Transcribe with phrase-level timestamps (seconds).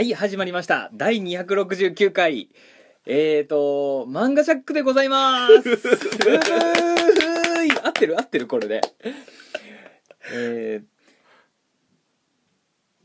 [0.00, 0.88] はい、始まりました。
[0.94, 2.48] 第269回。
[3.04, 5.52] えーと、漫画ジャックでございます。
[5.52, 8.18] うーい合ってる？
[8.18, 8.46] 合ってる？
[8.46, 8.80] これで。
[10.32, 10.84] えー、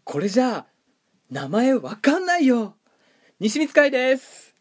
[0.05, 0.67] これじゃあ、
[1.29, 2.77] 名前わかんないよ。
[3.41, 4.55] 西光海です。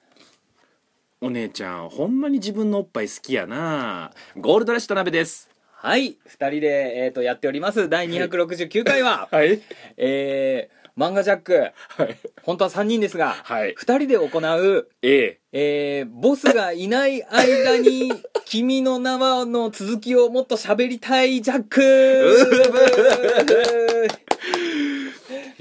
[1.21, 7.89] お姉ちゃんほんまに自分のおっぱい好きやなゴールドラッシュ田辺ですはい、二人で、えーと、やっております。
[7.89, 9.61] 第269回は、はい
[9.99, 11.73] えー、漫画ジャック。
[11.89, 12.17] はい。
[12.43, 13.75] 本当は3人ですが、はい。
[13.77, 15.41] 二人で行う、ええ。
[15.53, 18.13] えー、ボスがいない間に、
[18.45, 21.81] 君の名はの続きをもっと喋りたいジャック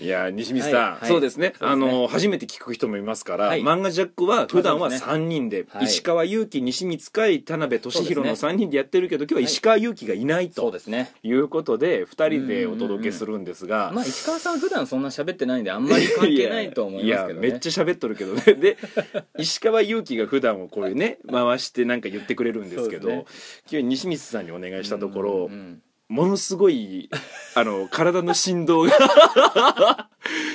[0.03, 1.07] いや西光さん、はいはい。
[1.07, 1.43] そうですね。
[1.43, 1.54] ね。
[1.59, 3.62] あの初めて聞く人もいますから、はい。
[3.62, 5.13] 漫画ジャックは普段はそうですね。
[5.13, 5.85] 3人で、はい。
[5.85, 11.12] 石川祐希西光海田辺俊弘のそう3人でやってるけど、今日は石川祐希がいないそうとですね。
[11.23, 17.48] いうことで2人でお届けするんですが、まあ、石川さん普段そんな喋ってないんで、あんまり関係ないと思いますけどね。
[17.48, 18.41] やめっちゃ喋っとるけどね。
[18.55, 18.77] で
[19.38, 23.26] 石川祐希が普段をこういうね回してなんか言ってくれるんですけどそうで
[23.71, 27.09] 今日西光さんにお願いしたところ、うんうんものすごい
[27.55, 28.91] あの体の振動が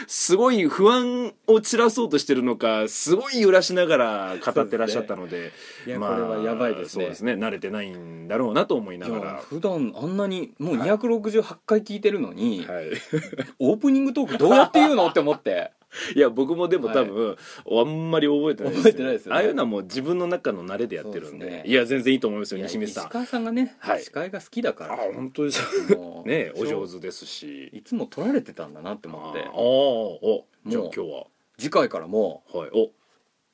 [0.06, 5.52] すごい不安を散らそうとしてるのかすごい揺らしながら語ってらっしゃったので
[5.86, 7.05] いやこれはやばいですね。
[7.05, 7.32] そうですね。
[7.34, 12.86] 慣れてないんだろうなと思いないがやら普段あんなにもう268回聞いてるのに、はい、
[13.58, 15.08] オープニングトークどうやって言うの？
[15.08, 15.72] って思って
[16.14, 17.36] いや僕もでも多分、
[17.70, 19.36] あんまり覚えてないです覚えてないですよね。
[19.36, 21.64] ああいうのはもう自分の中の慣れでやってるんでそうですね。
[21.66, 23.05] いや全然いいと思いますよいや西光さん。
[23.05, 24.02] 石川さんがね、はい。
[24.02, 27.68] 司会が好きだかあら本当ですよもうねお上手ですし。
[27.72, 29.40] いつも撮られてたんだなって思って。
[29.40, 31.27] ああおじゃあもう今日は。
[31.58, 32.84] 次回からもはいお。
[32.86, 32.90] う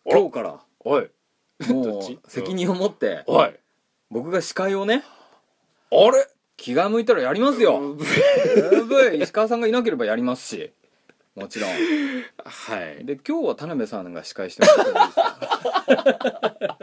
[0.06, 1.10] 今日からはい。
[1.68, 2.14] どもっち？
[2.14, 3.58] う責任を持ってはい。
[4.10, 5.02] 僕が司会をね
[5.90, 6.26] あれ？
[6.56, 7.78] 気が向いたらやりますよ。
[7.80, 10.72] うん十分石川さんがいなければやりますし
[11.34, 11.70] もちろん。
[11.70, 11.76] は
[13.00, 13.04] い。
[13.04, 16.78] で今日は田辺さんが司会してもらってもいいですか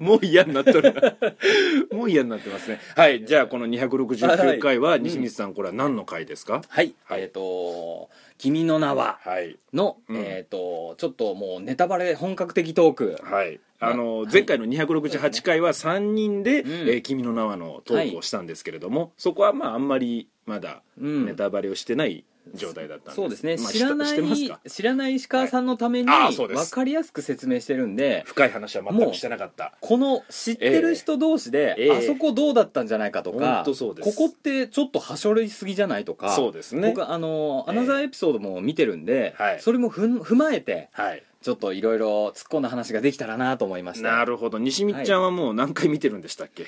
[0.00, 1.96] もう嫌になっとるな。
[1.96, 2.80] もう嫌になってますね。
[2.94, 6.62] はいじゃあこの269回は西光さんこれは何の回ですか？
[6.68, 7.22] はい、はい。
[7.22, 13.18] えっ、と「君の名ははい」の、うんえっ、とちょっともうネタバレ本格的トーク。
[13.22, 13.60] はい。
[13.78, 14.32] あのはい。
[14.32, 21.26] 前回の268回は3人でうん「えー君の名は」のトークをしたんですけれどもそこはまああんまりまだうん。
[21.26, 22.24] ネタバレをしてない
[22.54, 23.16] 状態だったんです。
[23.16, 24.60] そうですね、まあ知らないか？
[24.68, 29.74] 知らない石川さんのためには分かりやすく説明してるんで深い話は全くしてなかった。
[29.80, 31.98] この知ってる人同士で、ええ。
[31.98, 36.88] あそこどうだったんじゃないかとほかここってちょっとはしょりすぎじゃないとかそうですね。
[36.88, 39.60] 僕あのええアナザーエピソードも見てるんで、はい。
[39.60, 41.22] それもふん踏まえてはい。
[41.42, 44.10] ちょっといろいろ突っ込んだ話ができたらなと思いました。
[44.10, 44.58] なるほど。
[44.58, 46.66] 西光ちゃんはもう何回見てるんでしたっけ？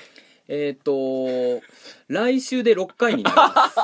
[0.51, 1.61] えっ、と
[2.07, 3.77] 来週で6回になります。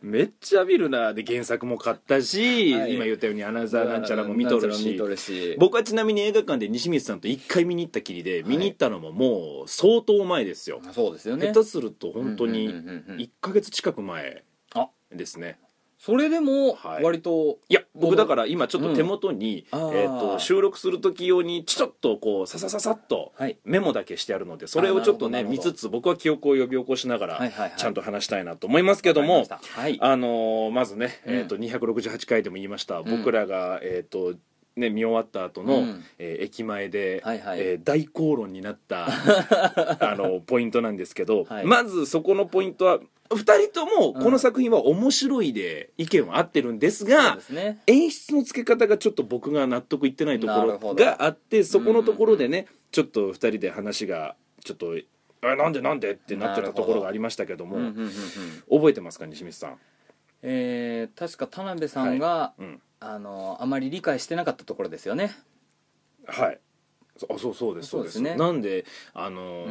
[0.02, 1.14] めっちゃ見るな。
[1.14, 2.94] で原作も買ったし、はい。
[2.94, 4.70] 今言ったようにアナザーなんちゃらも見とる
[5.16, 5.56] し。
[5.58, 8.44] 僕はちなみに映画館で西光さんと1回見に行ったきりで、い。
[8.44, 11.46] 見に行ったのももう相当前ですよ、そうですよね。
[11.46, 14.44] 下手すると本当にうんうんうんうん1ヶ月近く前
[14.74, 15.58] あですね
[15.98, 17.02] それでもはい。
[17.02, 19.96] 割と、いや僕だから今ちょっと手元に、うんあー。
[19.96, 23.58] えー、と収録する時用にちょっとこうささささっとはい。
[23.64, 25.68] メモだけしてあるのでそれをちょっとねあなるほど。
[25.70, 27.78] 見つつ僕は記憶を呼び起こしながら、はいはいはい。
[27.78, 29.80] ちゃんと話したいなと思いますけどもわかりました。
[29.80, 29.98] はい。
[30.00, 31.34] あのーまずね、うん。
[31.34, 33.04] えー、と268回でも言いました、ん。
[33.04, 34.38] 僕らが、えーと
[34.76, 36.04] ね、見終わった後の、うん。
[36.20, 37.60] えー駅前で、はいはい。
[37.60, 39.08] えー大口論になった
[40.00, 41.64] あのポイントなんですけど、はい。
[41.66, 47.80] まずそこのポイントは2人ともこの作品は面白いで意見は合ってるんですそうが、ですね。
[47.86, 54.34] 演出の付け方がちょっと僕が納得いってないところがあってそこのところでね、ちょっと2人で話が
[54.64, 54.94] ちょっと
[55.42, 58.10] 「あなんでなんで?」ってなってたところがありましたけどもうんうんうんうん。
[58.78, 59.78] 覚えてますか西光さん？
[60.42, 62.80] えー確か田辺さんが、うん。
[63.00, 65.30] あのあまり理解してなかったところですよね。
[66.26, 66.58] はい。
[66.58, 66.67] そ
[67.30, 68.20] あそうそうですそうです。
[68.20, 68.34] ね。
[68.36, 68.84] なんで
[69.14, 69.66] あの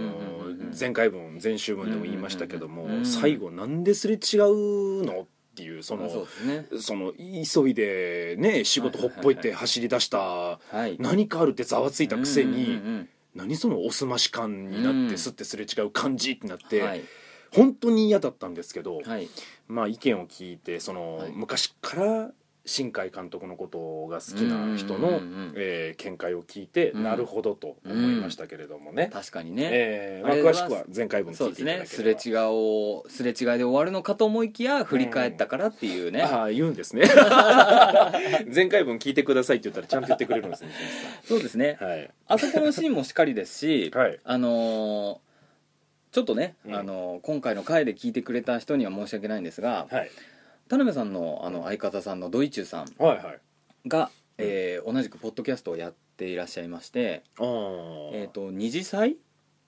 [0.77, 5.21] 前回分前週分でも言いましたけども、最後なんですれ違うの？
[5.21, 5.25] っ
[5.57, 6.27] ていうその
[6.79, 10.97] その急いでね仕事ほっぽいて走り出した、はい。
[10.99, 12.79] 何かあるってざわついたくせに、
[13.33, 15.17] 何そのおすまし感になってうん。
[15.17, 17.01] すってすれ違う感じってなっうんて、はい。
[17.51, 19.29] 本当に嫌だったんですけど、はい。
[19.67, 21.31] まあ意見を聞いてその、はい。
[21.33, 22.31] 昔から
[22.67, 25.21] 新海監督のことが好きな人の、
[25.55, 27.03] えー見解を聞いて、うん。
[27.03, 32.19] なるほどと思いましたけれどもね、確かにね、えーまあ、詳しくは前回分そうです聞いていただねすければ。
[32.21, 37.03] れ違いをすれ違いで終わるのかと思いきや振り返ったからっていうね、ああ言うんですね。
[38.53, 40.69] 前回分聞いてくださいって言ったらちゃんと言ってくれるんですね
[41.25, 42.09] そうですね、はい。
[42.27, 44.19] あそこのシーンもしっかりですし、 はい。
[44.23, 45.27] あのー
[46.09, 46.75] ちょっとね、うん。
[46.75, 50.11] あのー今回の回で聞いてくれた人には申し訳ないんですが、はい
[50.67, 53.39] 田辺さんのあの相方さんのドイチューさんはいはい。
[53.89, 58.09] が、えー同じくポッドキャストをやっていらっしゃいましてあー。
[58.13, 59.17] えっ、と二次祭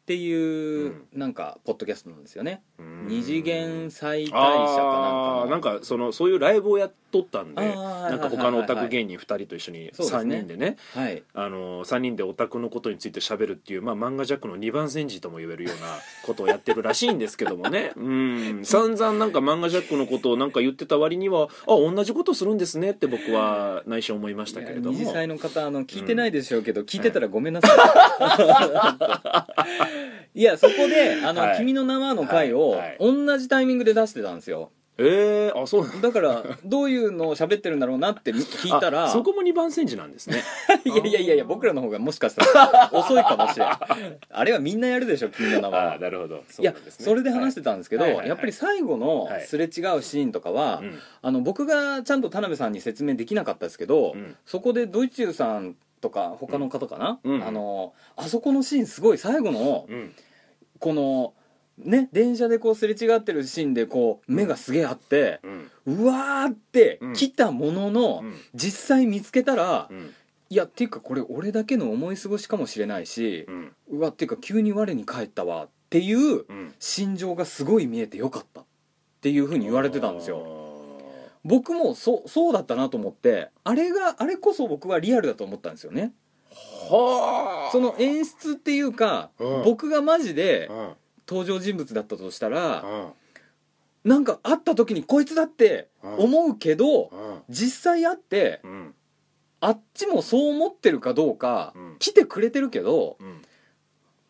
[0.10, 1.08] っていう、うん。
[1.14, 2.64] なんかポッドキャストなんですよね。
[2.80, 3.06] うん。
[3.08, 10.38] 二次元祭大社かなんかなんかそのそういうライブをやっとったんでなんか他のオタク芸人2人と一緒に3そうですね。
[10.38, 10.78] 人でね。
[10.96, 11.24] はい。
[11.36, 17.92] あの3人でオタクのことについて喋るっていう、まあ、漫画ジャックの2番煎じとも言えるような ことをやってるらしいんですけどもね。
[17.98, 18.62] うん。
[18.64, 24.98] 散々なんか漫画ジャックのことをなんか言ってた割にはあ同じことするんですねって僕は内心思いましたけれども。
[24.98, 27.76] 二次祭の方あの聞いてないでしょうけど、聞いてたらごめんなさいい
[30.36, 32.98] やそこで「あのはい君の名は」の回をはいはい。
[33.00, 34.72] 同じタイミングで出してたんですよ。
[35.02, 36.10] えー、あそうなんだ。
[36.10, 40.44] だからどういうのを喋ってるんだろうなって聞いたらあそこも2番煎じなんですね。
[40.84, 43.70] いやいやいやいや僕らの方がもしかしたら遅いかもしれん。
[44.30, 45.94] あれはみんなやるでしょ君の名あは。
[45.94, 46.44] あなるほど。
[46.50, 48.12] そいうやそれで話してたんですけど、はい。
[48.12, 48.30] はいはいはい。
[48.30, 49.44] やっぱり最後のはい。
[49.44, 49.72] すれ違う
[50.02, 51.00] シーンとかは、うん。
[51.22, 54.36] あの僕がちゃんと田辺さんに説明できなかったですけど、うん。
[54.46, 57.44] そこでドイチューさんとか他の方かな、うん。
[57.44, 60.14] あのあそこのシーンすごい最後のうん。
[60.80, 61.34] この
[61.78, 65.50] ね電車でこうすれ違ってるシーンでこう目がすげえあって、う
[65.92, 66.04] ん。
[66.04, 67.14] うわーってうん。
[67.14, 68.34] 来たものの、うん。
[68.56, 70.14] 実際見つけたら、うん。
[70.52, 73.72] いやっていうかこれ俺だけの思い過ごしかもしれないしう、ん。
[73.92, 76.74] うわっていうか急に我に返ったわっていううん。
[76.80, 78.66] 心情がすごい見えてよかったっ
[79.22, 80.59] ていうふうに言われてたんですよ
[81.44, 86.14] 僕もそうそうだったなと思ってあれがあれこそ僕はリアルだと思ったんですよね。
[86.90, 87.72] はあ。
[87.72, 89.64] その演出っていうか、うん。
[89.64, 90.94] 僕がマジでうん。
[91.28, 94.10] 登場人物だったとしたら、うん。
[94.10, 97.42] なんか会った時にこいつだって思うけど、うん。
[97.50, 98.96] 実際会ってうん。
[99.62, 101.96] あっちもそう思ってるかどうか、うん。
[102.00, 103.42] 来てくれてるけどうん。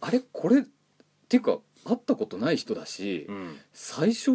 [0.01, 0.63] あれこれっ
[1.27, 3.57] ていうか会ったことない人だし、うん。
[3.73, 4.31] 最初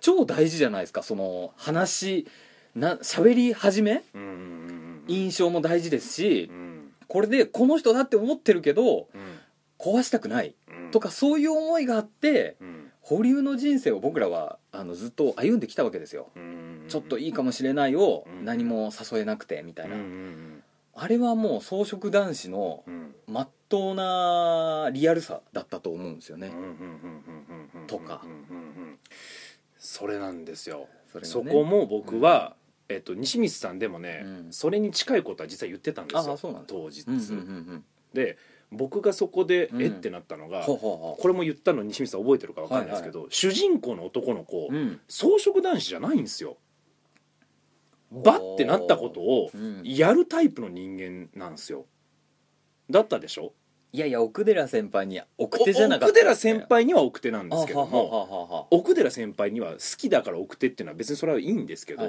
[0.00, 2.26] 超大事じゃないですかその話
[2.74, 4.02] な喋り始め？
[4.14, 6.92] うんうん印象も大事ですしうん。
[7.06, 9.38] これでこの人だって思ってるけどうん。
[9.78, 10.54] 壊したくない。
[10.68, 10.90] うん。
[10.90, 12.90] とかそういう思いがあってうん。
[13.00, 16.30] 保留の人生を僕らはあのずっと歩んできたわけですよ。
[16.36, 18.44] うんちょっといいかもしれないをうん。
[18.44, 20.62] 何も誘えなくてみたいうんなうん。
[20.94, 23.14] あれはもう草食男子のうん。
[23.26, 26.50] まっとうなリアルさだったと思うんですよね。
[27.86, 28.57] とかうんうんうん
[29.78, 30.88] それなんですよ。
[31.12, 31.32] それがね。
[31.32, 32.56] そこも僕は
[32.88, 34.52] えっと西光さんでもねうん。
[34.52, 36.32] それに近いことは実は言ってたんですよ。
[36.32, 36.66] あそうなんだ。
[36.68, 37.04] 当日。
[37.06, 37.30] うんうんうんう
[37.76, 37.84] ん。
[38.12, 38.36] で
[38.70, 39.82] 僕がそこでうん。
[39.82, 45.00] えってなったのがほうほうほこれも言ったの西光さん覚えてるか分かんないですけど主人公の男の子ううん。
[45.08, 46.56] 草食男子じゃないんですよ。
[48.10, 49.82] バッてなったことをうん。
[49.84, 51.84] やるタイプの人間なんですよ。
[52.90, 53.52] だったでしょ？
[53.92, 56.12] いやいや奥寺先輩に奥手じゃなかった。
[56.12, 62.02] 奥寺先輩には奥手なんですけども奥寺先輩には好きだから奥手っていうのは別にそれはいいんですけど、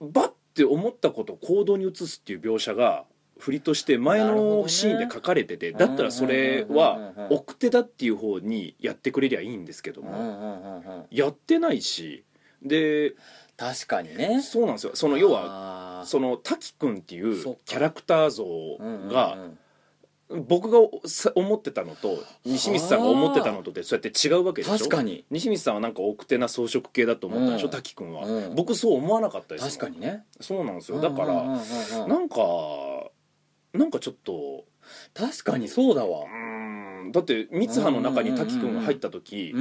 [0.00, 3.04] バッて思ったことを行動に移すっていう描写が
[3.38, 12.24] 振りとして前のシーンで書かれてて、だったらそれは奥手だっていう方にやってくれりゃいいんですけども、やってないし
[12.62, 13.14] で
[13.56, 14.42] 確かにね。
[14.42, 14.92] そうなんですよ。
[14.94, 18.44] その要ははその滝くんっていうキャラクター像
[19.08, 19.38] が
[20.30, 24.76] 僕がさ思ってたのと西光さんが思ってたのとでそうやって違うわけでしょ？
[24.76, 25.24] 確かに。
[25.30, 27.70] 西光さんはなんか奥手な装飾系だと思ったでしょ、うん。
[27.70, 28.54] 滝くんは、うん。
[28.54, 30.24] 僕そう思わなかったです確かにね。
[30.40, 31.00] そうなんですよ。
[31.00, 32.38] だから、なんか
[33.72, 34.64] なんかちょっと
[35.14, 36.20] 確かにそうだわ。
[36.20, 39.54] うーんだって三葉の中に滝くんが入った時違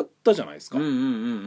[0.00, 1.06] ったじゃないですか、うんうんうんう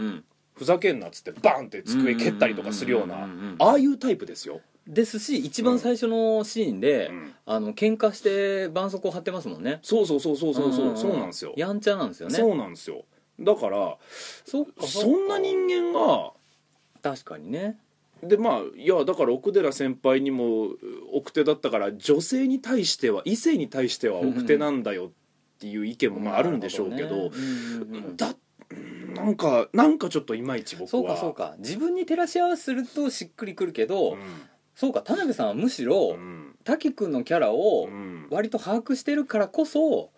[0.10, 0.24] ん。
[0.56, 3.28] ふざけんなっつってバンって机蹴ったりとかするような
[3.60, 7.34] ああいうタイプですよ、ですし一番最初のシーンで、うん。
[7.46, 9.80] あの喧嘩して絆創膏貼ってますもんね。
[9.82, 11.54] そうそうそうそうそうそう、そうなんですよ。
[11.56, 12.36] やんちゃなんですよね。
[12.36, 13.06] そうなんですよ。
[13.40, 13.98] だから
[14.46, 16.32] そそんな人間が
[17.02, 17.78] 確かにね。
[18.24, 20.70] でまあいやだから奥寺先輩にも
[21.14, 25.12] 奥手だったから女性に対しては異性に対しては奥手なんだよっ
[25.60, 28.34] ていう意見もまああるんでしょうけどうんだ
[29.14, 30.90] なんかなんかちょっといまいち僕は。
[30.90, 31.56] そうかそうか。
[31.60, 34.20] 自分に照らし合わせするとしっくりくるけど、うん
[34.78, 36.56] そうか田辺さんはむしろ、うん。
[36.64, 38.28] 滝くんのキャラをうん。
[38.30, 40.12] 割と把握してるからこそ、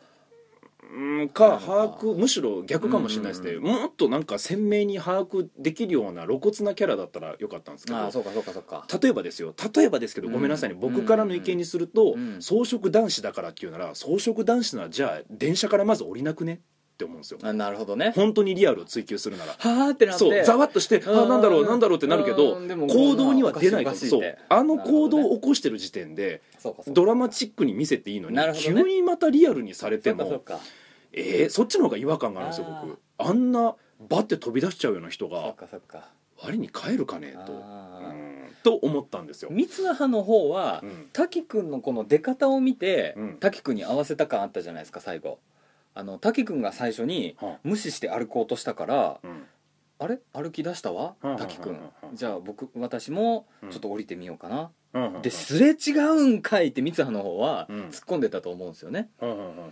[0.94, 8.12] うんか把握むしろ逆かもしれないですね、うんもっとなんか鮮明に把握できるような露骨なキャラだったらよかったんですけど。
[8.12, 8.86] そうかそうかそうか。
[9.02, 9.56] 例えばですよ。
[9.74, 10.34] 例えばですけどうん。
[10.34, 16.60] ごめんなさいね、僕からの意見にすると、うん草食男子だからっていうなら草食男子ならじゃあ電車からまず降りなくね？
[17.00, 17.40] って思うんですよ。
[17.42, 18.12] あなるほどね。
[18.14, 19.54] 本当にリアルを追求するなら。
[19.54, 20.20] はあってなって。
[20.20, 20.44] そう。
[20.44, 21.30] ざわっとしてあうん。
[21.30, 23.96] なんだろうなんだろうってなるけど行動には出ないと。
[23.96, 24.38] そう。
[24.50, 26.42] あの行動を起こしてる時点で
[26.88, 28.84] ドラマチックに見せていいのに、なるほどね。
[28.84, 30.66] 急にまたリアルにされてもそうかそうか。
[31.14, 33.00] えー、そっちの方が違和感があるんですよ僕。
[33.18, 33.76] あんな
[34.10, 36.10] バッて飛び出しちゃうような人そっがかそっか。
[36.42, 38.50] 我に返るかねと、うん。
[38.64, 41.10] と思ったんですよ、三つ葉の方は、うん。
[41.14, 43.38] 滝くんのこの出方を見て、うん。
[43.40, 45.40] 滝くんに合わせた感あったじゃないですか最後
[46.00, 49.44] あの滝くんが最初には無視して歩こうとしたからうん。
[50.02, 50.20] あれ？
[50.34, 51.16] 歩き出したわ？
[51.22, 51.74] うん滝くん。
[51.74, 51.80] うん
[52.10, 53.70] うんじゃあ僕私もうん。
[53.70, 57.76] ちょっと降りてみようかな、うんですれ違うんかいって三葉の方はうん。
[57.88, 59.10] 突っ込んでたと思うんですよね。
[59.22, 59.72] うんうんうんうん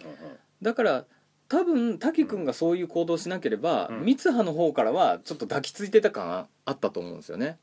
[0.62, 1.06] だから
[1.50, 4.04] 多分滝くんがそういう行動しなければ、うん。
[4.04, 7.58] 三葉の方からはちょっと抱きついてた感あったと思うんですよね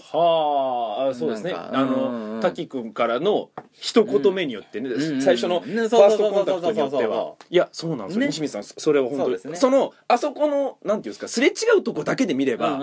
[0.00, 1.52] はあそうですね。
[1.54, 4.90] あの滝君からの一言目によってね、
[5.20, 7.16] 最初のねファーストコンタクトによっては。
[7.16, 8.26] そいやそうなんですよ、ね。
[8.26, 9.36] 西水さんそれは本当に。
[9.36, 9.70] そ,、そうですね。
[9.76, 12.80] のあそこのなんていうんですかすれ違うとこだけで見れば、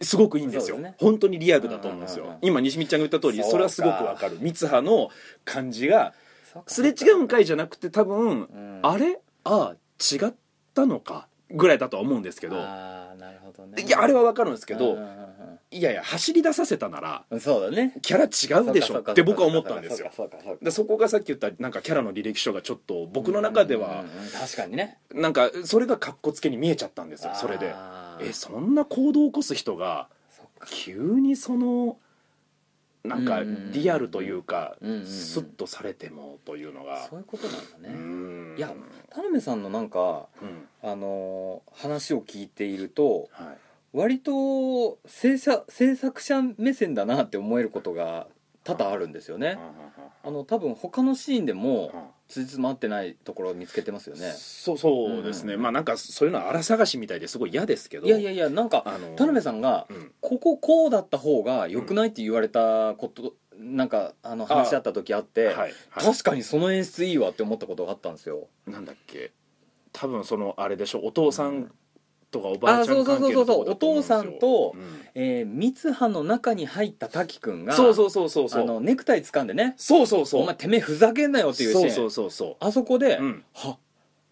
[0.00, 0.78] すごくいいんですよ。
[0.78, 0.94] ね。
[0.98, 4.38] 本当にリアルだと思うんですよ、今西見ちゃんが言った通りそれはすごくわかる。
[4.40, 5.10] 三葉の
[5.44, 6.14] 感じが
[6.66, 8.80] すれ違うんかいじゃなくて多分、うん。
[8.82, 9.18] あれ？
[9.44, 10.34] ああ違っ
[10.74, 11.26] たのか？
[11.50, 12.56] ぐらいだとは思うんですけど。
[12.56, 13.82] ああなるほどね。
[13.82, 14.96] いやあれはわかるんですけど、
[15.72, 17.94] いやいや走り出させたならうんそうだね。
[18.02, 20.10] キャラ違うでしょって僕は思ったんですよ。
[20.60, 24.04] でそこがさっき言ったなんかキャラの履歴書がちょっと僕の中では
[24.40, 24.98] 確かにね。
[25.14, 27.74] なんかそれがかっこつけに見えちゃったんですよそれで。
[28.20, 30.08] えそんな行動を起こす人が
[30.70, 31.96] 急にその
[33.04, 37.08] なんかリアルというかスッとされてもというのが。
[37.08, 38.54] そういうことなんだうねん。
[38.58, 38.72] いや
[39.10, 40.68] 田辺さんのなんかうん。
[40.82, 43.56] あのー話を聞いているとはい
[43.92, 48.26] 割と制作制作者目線だなって思えることが
[48.64, 49.58] 多々あるんですよね。
[50.24, 54.32] あの多分他のシーンでもつじつま合ってないところを見つけてますよね。
[54.36, 55.54] そうそうですね。
[55.54, 58.06] うんまあなんかそういうのは荒探しみたいですごい嫌ですけど。
[58.06, 60.12] いやいやいやなんかあの田辺さんがうん。
[60.20, 65.72] こここうだった方が良くないって言われたことなんかあの話し合った時あってはいはい。
[65.96, 68.48] 確かにその演出いいわって思ったことがあったんですよ。
[68.66, 69.32] なんだっけ。
[69.92, 71.00] 多分そのあれでしょ。
[71.02, 71.72] お父さん
[72.32, 74.18] とかおばああちゃん関係のとこだと思うんですよ。
[74.18, 75.00] そうそうそうそうお父さんとうん。
[75.14, 78.62] えー三葉の中に入った滝くんがそうそうそうそうそう。
[78.62, 79.74] あのネクタイ掴んでね。
[79.76, 80.42] そうそうそう。
[80.42, 81.90] お前てめえふざけんなよっていうシーン。
[81.90, 83.78] そうそうそうそあそこでううん「は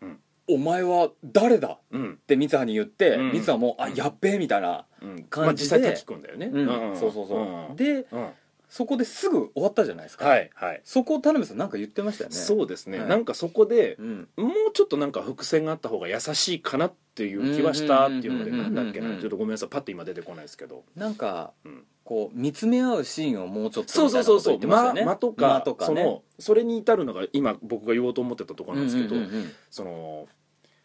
[0.03, 0.19] うん。
[0.49, 2.13] お前は誰だ?」うん。
[2.15, 3.33] って三葉に言ってうん。
[3.33, 3.95] 三葉も「あうん。
[3.95, 5.23] やっべえ」みたいなうん。
[5.25, 5.77] 感じで。
[5.77, 6.47] まあ実際滝くんだよね。
[6.47, 6.97] うん。
[6.97, 7.39] そうそうそう。
[7.71, 7.77] うん。
[7.77, 8.29] でうん
[8.71, 10.27] そこですぐ終わったじゃないですか。
[10.27, 10.81] はいはい。
[10.85, 12.37] そこ田辺さんなんか言ってましたよね。
[12.37, 13.01] そうですね。
[13.01, 13.09] はい。
[13.09, 14.29] なんかそこでうん。
[14.37, 20.85] もうちょっとなんか伏線があった方が優しいかなっていう気はしたっていうのでうんうんうんうんなんだっけなちょっとごめんなさいパッと今出てこないですけど。
[20.95, 21.85] なんかうん。
[22.05, 26.03] こう見つめ合うシーンをもうちょっとそうそうそうそうってましたよね間間とか間とかね。
[26.03, 29.53] そのそれに至るのが今僕が言おうと思ってたところなんですけどうんうんうんうん。
[29.69, 30.29] その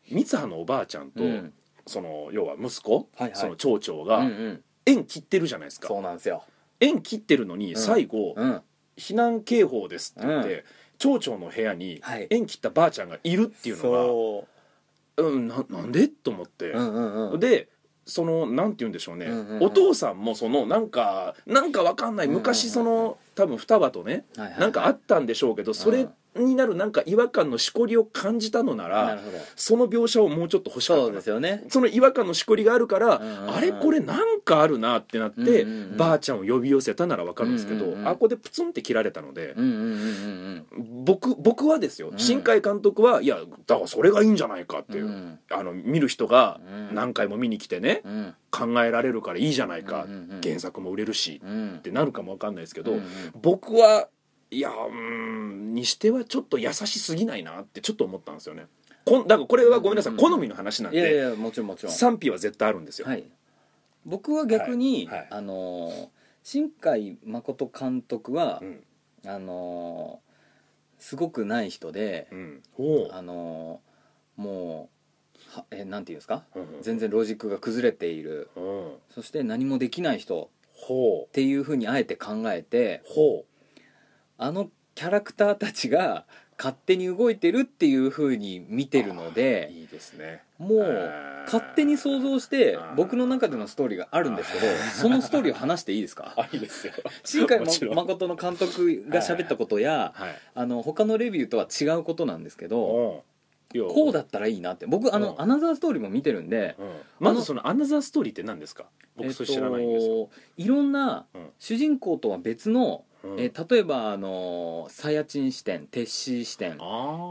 [0.10, 1.54] 三葉のおばあちゃんとうん。
[1.88, 3.32] その要は息子はいはい。
[3.36, 4.62] その町長うんうがん。
[4.88, 5.88] 縁切ってるじゃないですか。
[5.88, 6.44] そうなんですよ
[6.80, 7.76] 縁切ってるのにん。
[7.76, 8.62] 最後うん。
[8.98, 10.66] 避難警報ですって言っうて
[10.98, 12.28] 町長の部屋にはい。
[12.30, 14.48] 縁切ったばあちゃんがいるっていうのそ
[15.18, 16.72] がうんななんでと思って。
[16.72, 17.40] ううんうんうん。
[17.40, 17.70] で
[18.06, 19.64] そのなんて言うんでしょうね、うんうんうん。
[19.64, 22.28] お父さんもそのなんかなんかわかんない。
[22.28, 24.60] 昔その多分双葉とねはいはい。
[24.60, 29.20] なんかあったんでしょうけどそれになるなんか違和感のしこりを感じたのなら
[29.56, 31.64] その描写をもうちょっと欲しかそうったなですよね。
[31.70, 33.56] その違和感のしこりがあるから、うんうんうん。
[33.56, 35.98] あれこれなんかあるなってなって、うんうんうん。
[35.98, 42.20] ばあちゃんを呼び寄せたならわかるんですけど、うんうんうんあここでプツンって切られたので、うんうんうんうん僕僕はですよ、うん。
[42.20, 43.38] 新海監督はいや
[43.68, 45.40] だからそれがいいんじゃないかっていう、うん。
[45.52, 46.96] あの見る人がうん。
[46.96, 48.04] 何回も見に来てね、
[48.52, 52.94] 考えられるからいいじゃないか、うんうんうん原作も売れるし、うんってなるかもわかんないですけど、
[53.42, 54.08] 僕は
[54.52, 58.68] いやうーんにしてはちょっと優しすぎないなってちょっと思ったんですよね。
[59.06, 60.20] こんだからこれはごめんなさい、うん。
[60.20, 61.92] うん好みの話なんいやいでやもちろんもちろん。
[61.94, 63.24] 賛否は絶対あるんですよ、はい。
[64.06, 65.18] 僕は逆に、はい。
[65.20, 65.28] はい。
[65.32, 66.08] あのー
[66.44, 68.84] 新海誠監督は、うん。
[69.26, 72.62] あのーすごくない人で、うん。
[73.12, 74.90] あのーも
[75.54, 76.44] うはえなんていうんですか？
[76.56, 76.82] うんうん。
[76.82, 78.50] 全然ロジックが崩れている。
[78.56, 78.94] うん。
[79.10, 83.14] そして何もできない人ほっていうふうにあえて考えてう。
[83.14, 83.46] ほ
[84.38, 86.26] あのキャラクターたちが
[86.58, 90.42] 勝手に動いてるっていうふうに見てるのうでいいですね。
[90.58, 91.12] もう
[91.46, 96.34] 勝手に想像して僕の中でのストーリーがあるんですけどそのストーリーを話していいですか？
[96.38, 96.94] あいいですよ。
[97.26, 97.60] 新海
[97.94, 100.36] 誠の監督が喋ったことやはい。
[100.54, 103.24] あの他のレビューとは違うことなんですけど
[103.94, 104.86] こうだったらいいなって。
[104.86, 105.36] 僕あのう。
[105.36, 106.88] んアナザーストーリーも見てるんでうん。
[107.20, 108.86] まずそのアナザーストーリーって何ですか？
[109.18, 110.08] 僕それ知らないんです
[110.58, 111.50] いろんなうん。
[111.60, 113.40] 主人公とは別のうん。
[113.40, 116.78] えー例えばあのサヤチン視点テッシー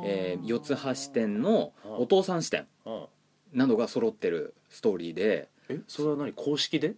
[0.05, 1.93] えー四つ葉視点のうん。
[2.03, 3.05] お父さん視点うん。
[3.53, 6.33] などが揃ってるストーリーでえそれは何？
[6.33, 6.95] 公式で？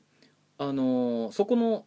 [0.59, 1.85] あのーそこの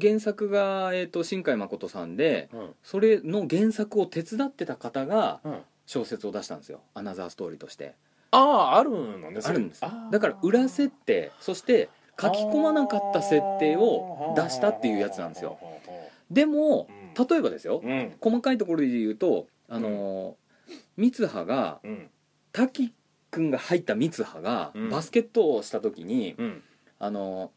[0.00, 2.74] 原作が、えー、と新海誠さんでうん。
[2.82, 5.58] それの原作を手伝ってた方がうん。
[5.86, 6.80] 小説を出したんですよ。
[6.94, 7.94] アナザーストーリーとして。
[8.30, 9.54] あああるのねそれ。
[9.56, 9.84] あるんです。
[9.84, 10.12] あー。
[10.12, 11.88] だから裏設定そして
[12.20, 15.58] 書き込まなかった設定を出したっていうやつなんですよ
[16.30, 17.26] でもうん。
[17.26, 18.14] 例えばですようん。
[18.20, 20.34] 細かいところで言うとあのー
[20.96, 22.10] 三葉がうん。
[22.52, 22.92] 滝
[23.30, 24.88] くんが入った三葉がうん。
[24.90, 26.62] バスケットをした時にうん。
[26.98, 27.50] あのー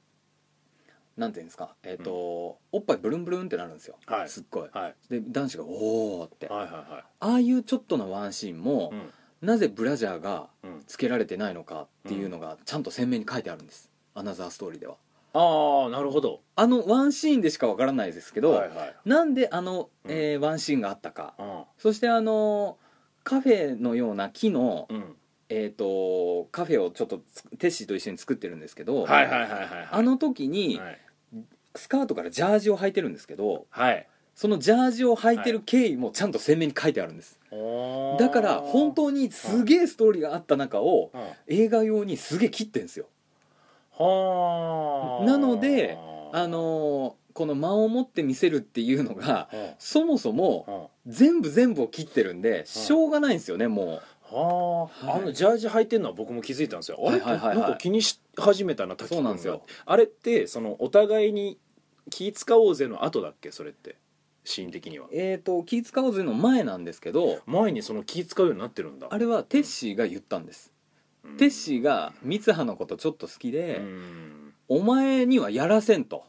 [1.16, 4.30] なんていうんですかえっ、と、おっぱいブルンブルンってなるんですよ、はい。
[4.30, 4.70] すっごい。
[4.74, 4.96] はい。
[5.10, 6.48] で男子が「おお」って。
[6.50, 9.48] あはいはいはあいうちょっとのワンシーンもい、うん。
[9.48, 10.84] なぜブラジャーがうん。
[10.88, 13.92] つけられてないのかっていうのがちゃんと鮮明に書いてあるんです。
[14.16, 14.96] アナザーストーリーでは
[15.34, 16.42] ああなるほど。
[16.56, 18.96] あのワンシーンでしかわからないですけど、はいはい。
[19.06, 20.12] なんであの、うん。
[20.12, 21.34] えーワンシーンがあったか。
[21.40, 21.64] うん。
[21.78, 22.78] そしてあの
[23.24, 25.16] カフェのような木の、うん。
[25.50, 29.70] えー、とカフェをちょっとつテッシーと一緒に作ってるんですけど、はいはいはいはいはい。
[29.92, 31.00] あの時にはい。
[31.76, 34.08] スカートからジャージを履いてるんですけどはい。
[34.36, 37.40] そのジャージを履いてる経緯もちゃんと鮮明に書いてあるんです、
[38.20, 41.22] だから本当にすげえストーリーがあった中をうん。
[41.48, 43.06] 映画用にすげえ切ってんですよ。
[43.06, 43.13] はあ
[44.00, 45.98] なので
[46.32, 49.70] あのーこの間を持って見せるっていうのがうん。
[49.80, 51.12] そもそもうん。
[51.12, 55.22] 全部全部を切ってるんでしょうがないんですよねもはあ、はい。
[55.24, 57.58] あのジャージ履いてるのは僕も気づいたんですよ、あれ、はいはいはいはい。
[57.58, 59.18] なんか気にし始めたな滝君が。
[59.18, 59.64] そうなんですよ。
[59.88, 61.58] あれってそのお互いに
[62.12, 63.50] 気使おうぜの後だっけ？
[63.52, 63.96] それって。
[64.44, 65.08] シーン的には。
[65.08, 69.08] うえっ、と気使おうぜの前なんですけど前にその気使うようになってるんだ。
[69.10, 70.68] あれはテッシーが言ったんです。
[70.68, 70.73] うん
[71.38, 74.54] テッシーが三葉のことちょっと好きでうん。
[74.68, 76.26] お前にはやらせんと。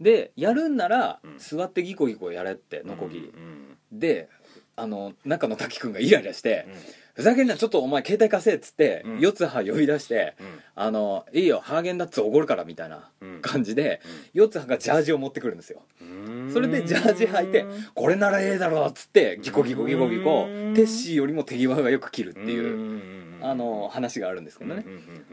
[0.00, 1.38] でやるんならうん。
[1.38, 3.76] 座ってギコギコやれってノコギリうん。
[3.98, 4.28] で
[4.76, 6.74] あの中の滝くんがイライラしてうん
[7.20, 9.20] 「ふざけんなちょっとお前携帯貸せ」っつってうん。
[9.20, 13.38] 四葉呼び出してうん「あのいいよハーゲンダッツおごるから」みたいなうん。
[13.42, 14.00] 感じで
[14.32, 15.82] 四葉がジャージを持ってくるんですよ。
[16.00, 16.50] うん。
[16.52, 23.20] それでジャージ履いてこれならええだろっつってギコギコギコギコうんテッシーよりも手際がよく切るってうんいううん。
[23.42, 24.84] あの話があるんですけどね。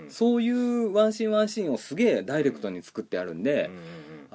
[0.09, 3.69] そういうワンシーンワンシーンをすげえダイレクトに作ってあるんで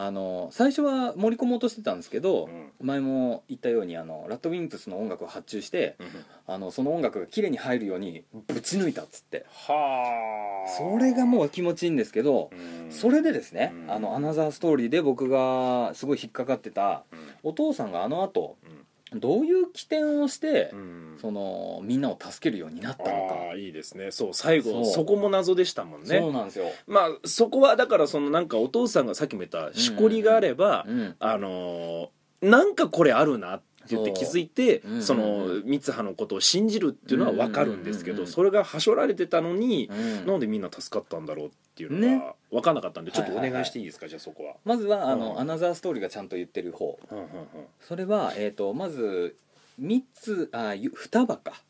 [0.05, 2.53] あの最初は盛り込もうとしてたんですけどうん。
[2.55, 6.09] うん前も言ったようにあのラッドウィンプスの音楽を発注してうん。
[6.49, 9.47] あのその音楽が綺麗に入るようにぶち抜いたっつって。
[9.49, 10.69] はあ。
[10.69, 12.91] それがもう気持ちいいんですけどうん。
[12.91, 13.91] それでですねうん。
[13.93, 17.19] あのアナザーストーリーで僕がすごい引っかかってたうん。
[17.45, 18.71] お父さんがあの後うん
[19.15, 21.19] どういう起点をしてうん。
[21.21, 23.57] そのみんなを助けるようになったのか。
[23.57, 24.11] いいですね。
[24.11, 26.67] そう最後そこも謎でしたもんそうねなんですよ。
[26.87, 31.17] まあそこはだからそのなんかお父さんがさっきも言ったしこりがあれば、うん。
[31.19, 32.09] あのー
[32.43, 40.27] なんかこれあるなって言って気づいてその三葉のことを信じるっていうのは分かるんですけどそれがはしょられてたのにうん。
[40.27, 42.19] なんでみんな助かったんだろうっていうのね。
[42.19, 44.55] が分かんなかったんでちょっとお願いしていいですかじゃあそこは。
[44.65, 45.21] まずはあうん。
[45.21, 46.99] のアナザーストーリーがちゃんと言ってる方。
[47.81, 49.37] それはえっとまず
[49.79, 51.63] 三つあゆ双葉か。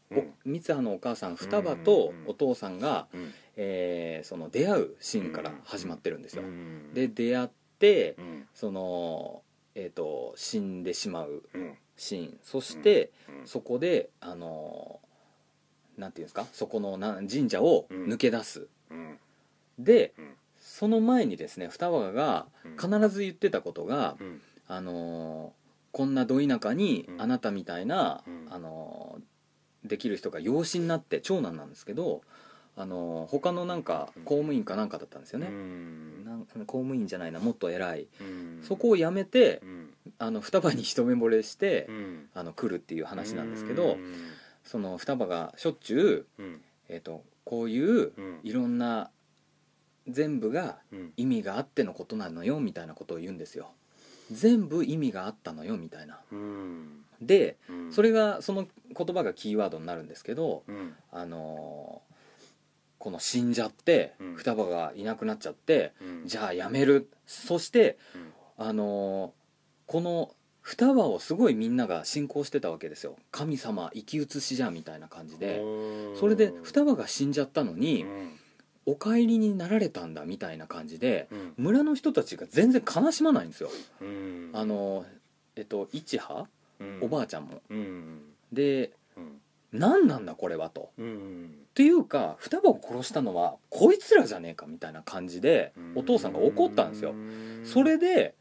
[0.45, 3.07] 三葉のお母さん双葉とお父さんが
[3.57, 6.43] えーその出会うシーンから始まってるんですよ。
[6.43, 7.49] うんで出会っ
[7.79, 8.47] てうん。
[8.55, 9.43] その
[9.75, 11.43] えっと死んでしまう。
[11.55, 12.39] うんシーン。
[12.43, 15.01] そしてうんそこであの
[15.97, 16.47] なんていうんですか？
[16.53, 18.69] そこのな神社を抜け出す。
[18.91, 19.19] うん。
[19.79, 20.35] でうん。
[20.59, 22.77] その前にですね双葉がうん。
[22.77, 24.41] 必ず言ってたことがうん。
[24.69, 25.53] あの
[25.93, 27.21] こんなど田舎にうん。
[27.21, 28.47] あなたみたいな、うん。
[28.51, 29.21] あの
[29.85, 32.23] できる人が養子になって長男なんですけど
[32.75, 36.25] あの他のなんか公務員かなんかだったんですようね、ん。
[36.25, 38.09] なん公務員じゃないなもっと偉い。
[38.21, 38.61] うん。
[38.63, 39.89] そこを辞めてうん。
[40.19, 42.29] あの双葉に一目惚れしてうん。
[42.35, 43.99] あの来るっていう話なんですけうどん。
[44.65, 46.61] その双葉がしょっちゅう、うん。
[46.89, 48.41] えー、とこういううん。
[48.43, 49.11] いろんな
[50.09, 51.13] 全部がうん。
[51.19, 53.71] 意味があってのことなのよみたいなことを言うんですよ。
[54.31, 56.21] 全部意味があったのよみたいな。
[56.33, 57.05] うん。
[57.21, 57.93] でうん。
[57.93, 60.95] それがその言葉がキーワードになるんですけどうん。
[61.13, 62.12] あのー
[63.03, 64.35] この死んじゃってうん。
[64.37, 66.27] 双葉がいなくなっちゃってうん。
[66.27, 67.09] じゃあやめる。
[67.27, 68.33] そしてうん。
[68.69, 69.43] あのー
[69.93, 73.17] この双葉をすごいみんなが信仰してたわけですよ。
[73.33, 75.61] 神様生き写しじゃんみたいな感じで。
[76.21, 78.39] それで双葉が死んじゃったのにうん。
[78.87, 81.55] お帰りになられたんだみたいな感じでうん。
[81.57, 83.71] 村の人たちが全然悲しまないんですよ。
[84.01, 84.51] うん。
[84.53, 85.07] あのー
[85.57, 86.47] えっと一葉？
[86.81, 86.99] うん。
[87.03, 87.61] おばあちゃんも。
[87.69, 88.21] うん。
[88.53, 88.93] でうん
[89.73, 90.91] 何なんだこれはと。
[90.99, 97.15] うんっていうか双葉を殺したのはこいつらじゃねえかみたいな感じでお父さんが怒ったんですよ。
[97.65, 98.35] それで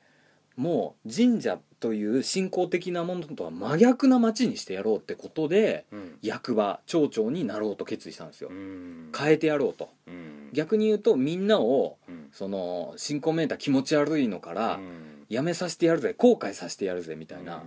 [0.57, 6.17] もう神社という信仰的なものとは真逆な町にしてやろうってことでうん。
[6.21, 8.49] 役場町長になろうと決意したんですよ。
[8.49, 9.09] うん。
[9.17, 9.89] 変えてやろうと。
[10.07, 10.49] うん。
[10.51, 12.27] 逆に言うとみんなをうん。
[12.33, 15.25] その信仰めいた気持ち悪いのからうん。
[15.29, 17.63] やめさせてやるぜ後悔させてやるぜみたいな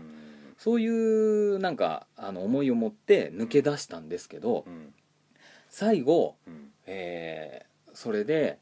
[0.59, 4.95] そういうなんかあの思いを持って抜け出したんですけどうん
[5.69, 8.59] 最後、うんえーそれで、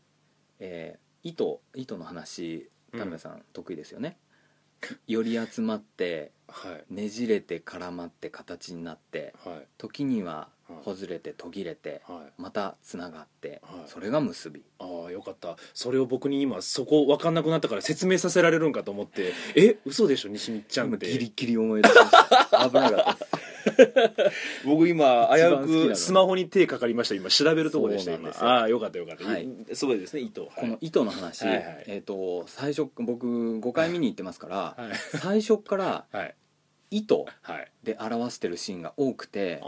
[0.58, 4.18] えー糸糸の話うん田辺さん得意ですよね、
[5.06, 6.94] より集まってはい。
[6.94, 9.66] ねじれて絡まって形になってはい。
[9.78, 10.84] 時にははい。
[10.84, 12.32] ほずれて途切れてはい。
[12.40, 13.88] またつながってはい。
[13.88, 14.62] それが結び。
[14.78, 15.56] ああよかった。
[15.74, 21.06] それを僕に今そこ分かんなくなったから説明させられるんかと思ってえ嘘でしょ西光ちゃんって。
[21.06, 22.70] 今ギリギリ思い出しました。
[22.70, 23.52] 危なかったです。
[24.66, 27.30] 僕今危うくスマホに手かかりました今。
[27.30, 28.30] 調べるとこでした今。
[28.30, 29.48] ああよかったよかった、はい。
[29.72, 30.50] すごいですね糸。
[30.54, 31.84] この糸の話、はいはい。
[31.86, 35.18] えっ、と最初僕5回見に行ってますから、はい。
[35.18, 36.34] 最初からはい
[36.92, 37.72] 糸はい。
[37.82, 39.60] で表してるシーンが多くて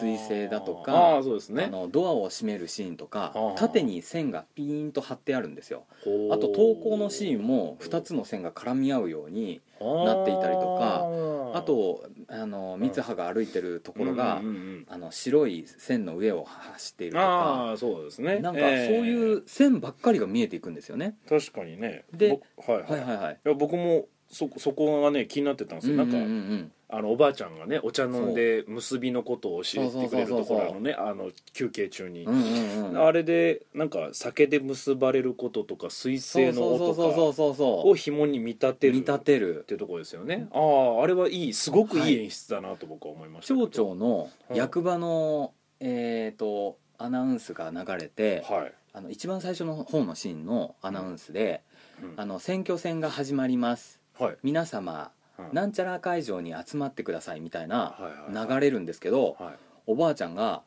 [0.00, 1.64] 水星だとかああそうですね。
[1.64, 5.84] あのドアを閉めるシーンとかはあ縦に線がピーンと張ってあるんですよ。
[6.32, 11.06] あと投稿のシーンも2つの線が絡み合うようになっていたりとか
[11.54, 18.38] あとあの三葉が歩いてるところが、うんうんうんあの白い線の上を走っているとかああそうですね。
[18.38, 22.04] なんかそういう線ばっかりが見えていくんですよね、えー確かにね。
[22.12, 23.40] で僕はいはい、はいはいはい。
[23.44, 26.30] いや僕もそそこがね気になってたんですよ、なんか、うんうん。
[26.30, 32.90] うんあのおばあちゃんがねお茶飲んで結びのことを教えてくれるところあのねあの休憩中に、うんうんうん。
[32.90, 37.58] うんあれでなんか酒で結ばれることとか水星の音とか
[37.88, 39.62] を紐に見立てる見立てる。
[39.62, 40.46] っていうところですよね。
[40.52, 43.66] あああれはいいすごくいい演出だなと僕は思いましたけど。
[43.66, 51.62] 町長の役場の、えー、とアナウンスが流れて、はい、あの一番最初の方のシーンのアナウンスで、
[52.00, 52.14] うん。
[52.16, 54.36] あの選挙戦が始まりますはい。
[54.42, 57.96] 皆様はいなんちゃら会場に集まってくださいみたいなは
[58.30, 59.54] いはい流れるんですけど、はい。
[59.86, 60.62] おばあちゃんが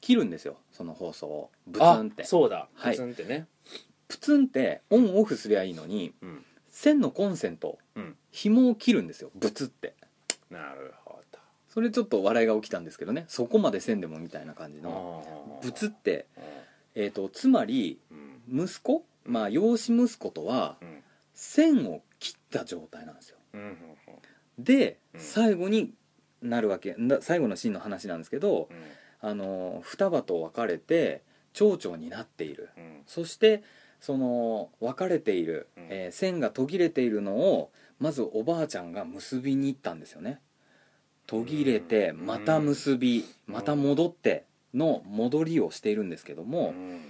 [0.00, 1.50] 切るんですよその放送を。
[1.66, 2.68] ブツあンってそうだ。
[2.74, 2.92] はい。
[2.92, 3.46] ブツンってね、
[4.08, 6.44] プツンってオンオフすりゃいいのにうん。
[6.70, 8.16] 線のコンセントうん。
[8.30, 9.94] 紐を切るんですよブツって。
[10.50, 11.38] なるほど。
[11.68, 16.40] それちょっと笑いが起きたんですけどねそこまで線でもみたいな感じのブツって、あ
[16.94, 18.14] えー、とつまりー
[18.50, 18.64] うん。
[18.64, 21.02] 息子まあ養子息子とはうん。
[21.34, 22.02] 線を
[22.50, 23.38] た状態なんですよ。
[24.58, 25.20] でうん。
[25.20, 25.92] 最後に
[26.42, 26.94] なるわけ。
[26.98, 28.76] な最後のシーンの話なんですけどうん。
[29.20, 32.70] あの双葉と別れて町長になっている。
[32.76, 33.02] うん。
[33.06, 33.62] そして
[34.00, 35.86] その別れている、うん。
[35.90, 40.40] えー線が途切れているのをまずおばあちゃんが結びに行ったんですよね。
[41.26, 42.26] 途切れてうん。
[42.26, 43.54] また結びうん。
[43.54, 47.00] また戻っての戻りをしているんですけども、うん。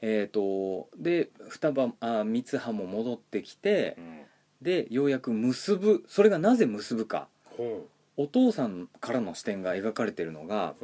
[0.00, 4.20] えー、とで双葉あ三葉も戻ってきてうん
[4.62, 6.04] でようやく結ぶ。
[6.08, 7.28] それがなぜ結ぶか。
[7.44, 10.74] ほお父さんからの視点が描かれているのが、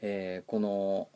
[0.00, 1.08] えーこの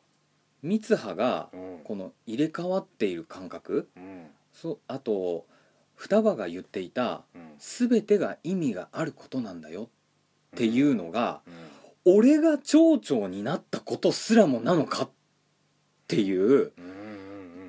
[0.63, 1.49] 三葉が
[1.85, 3.89] この入れ替わっている感覚。
[3.97, 4.27] うん。
[4.53, 5.47] そあと
[5.95, 7.53] 双葉が言っていたうん。
[7.59, 9.85] 全てが意味があることなんだよ。
[9.85, 11.41] っていうのが、
[12.05, 12.17] うん。
[12.19, 15.11] 俺が町長になったことすらもなのかっ
[16.09, 16.73] ていう。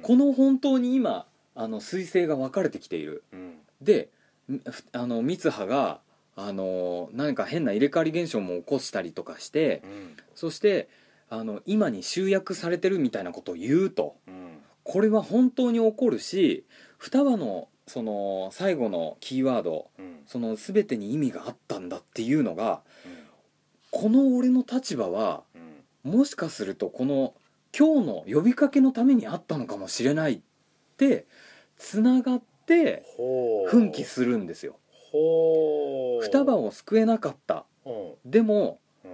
[0.02, 3.24] この本当に今あの彗星が分かれてきている。
[3.34, 3.54] うん。
[3.82, 4.10] で
[4.48, 4.62] み
[4.94, 6.00] あの三葉が
[6.36, 10.18] あの何か変な入れ替わり現象も起こしたりとかしてうん。
[10.36, 10.90] そして
[11.30, 14.60] あの今に集約されてるみたいなことを言うとうん。
[14.84, 16.66] これは本当に起こるし
[16.98, 20.20] 双葉のその最後のキーワードうん。
[20.26, 22.82] その全てに意味があったんだっていうのが
[23.92, 25.44] この俺の立場は
[26.06, 26.18] うん。
[26.18, 27.34] もしかするとこの
[27.78, 30.40] 今日の呼びかけのためにあったのかもしれないっ
[31.02, 31.26] て
[31.78, 33.04] つながって
[33.68, 34.78] 奮起するんですよ。
[36.22, 37.66] 双葉を救えなかった。
[37.86, 38.14] うん。
[38.32, 39.12] でもうん。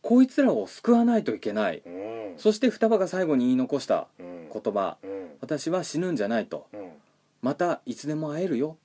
[0.00, 1.82] こいつらを救わないといけない。
[1.84, 2.34] うん。
[2.38, 4.48] そして双葉が最後に言い残したうん。
[4.52, 4.96] 言葉。
[5.02, 5.10] うん。
[5.40, 6.68] 私は死ぬんじゃないと。
[6.72, 6.92] うん。
[7.42, 8.78] またいつでも会えるよ。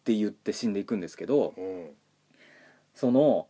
[0.00, 1.90] って言って死んでいくんですけどうん。
[2.94, 3.48] その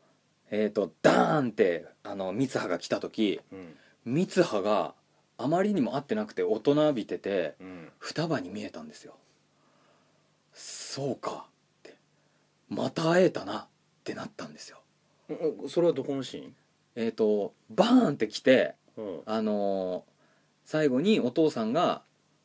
[0.50, 3.76] えっ、とダーンってあの三葉が来た時うん。
[4.06, 4.94] 三葉が
[5.38, 7.88] あまりにも会ってなくて大人びててうん。
[7.98, 9.14] 双葉に見えたんですよ。
[10.54, 11.50] そうかっ
[11.82, 11.94] て。
[12.68, 13.66] また会えたなっ
[14.04, 14.78] てなったんですよ。
[15.28, 16.52] うんそれはどこのシ
[16.94, 19.22] えっ、とバーンって来てーンうん。
[19.26, 20.16] あのー
[20.64, 22.02] 最後にお父さんが、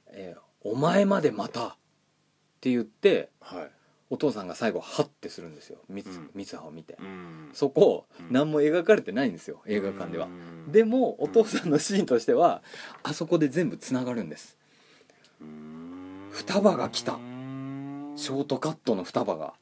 [0.08, 1.75] えーお前までまた」っ
[2.62, 3.71] て言ってはい
[4.12, 5.78] お父さんが最後ハッてするんですよ。
[5.88, 7.50] 三葉を見て、うん。
[7.54, 8.28] そこうん。
[8.30, 9.62] 何も描かれてないんですよ。
[9.65, 10.71] 映画館では、うん。
[10.71, 12.62] でもお父さんのシーンとしては
[13.04, 14.58] あそこで全部つながるんです。
[15.39, 16.28] うん。
[16.30, 17.13] 双葉が来た。
[17.13, 19.54] うんショートカットの双葉が。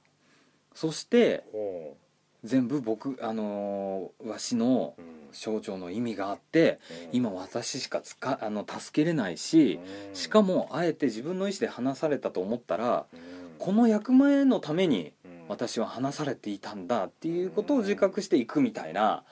[0.73, 1.95] そしてほ
[2.43, 4.95] 全部僕あのーわしの
[5.31, 6.79] 象徴の意味があって
[7.11, 7.17] うん。
[7.17, 10.15] 今私しかつかあの助けれないしうん。
[10.15, 15.39] しかもあえて自分の意思で話されたと思ったらうんこの役前のためにうん。
[15.49, 19.23] 私は話されていたんだっていうことを自覚していくみたいな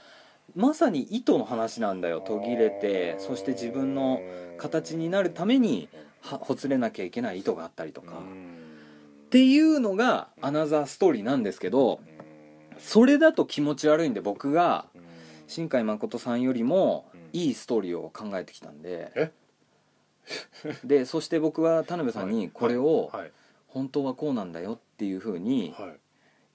[0.55, 3.15] まさに意図の話なんだよ途切れて。
[3.19, 4.19] そして自分の
[4.57, 5.89] 形になるために
[6.21, 8.13] はほつれなきゃいけない意図があったりとか。
[9.27, 11.99] っていうのがアナザーストーリーなんですけど
[12.79, 14.85] それだと気持ち悪いんで僕が
[15.47, 19.11] 新海誠さんよりもいいストーリーを考えてきたんで。
[19.15, 19.31] え？
[20.83, 23.31] でそして僕は田辺さんにこれをはい
[23.77, 25.99] 本当はこうなんだよっていうふうにはい。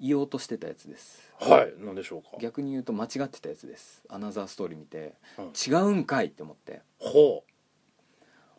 [0.05, 1.31] 言おうとしてたやつです。
[1.39, 1.73] はい。
[1.79, 2.31] 何でしょうか？
[2.41, 4.03] 逆に言うと間違ってたやつです。
[4.09, 5.15] アナザーストーリー見て。
[5.39, 5.53] うん。
[5.55, 6.81] 違うんかいって思って。
[6.99, 7.45] ほ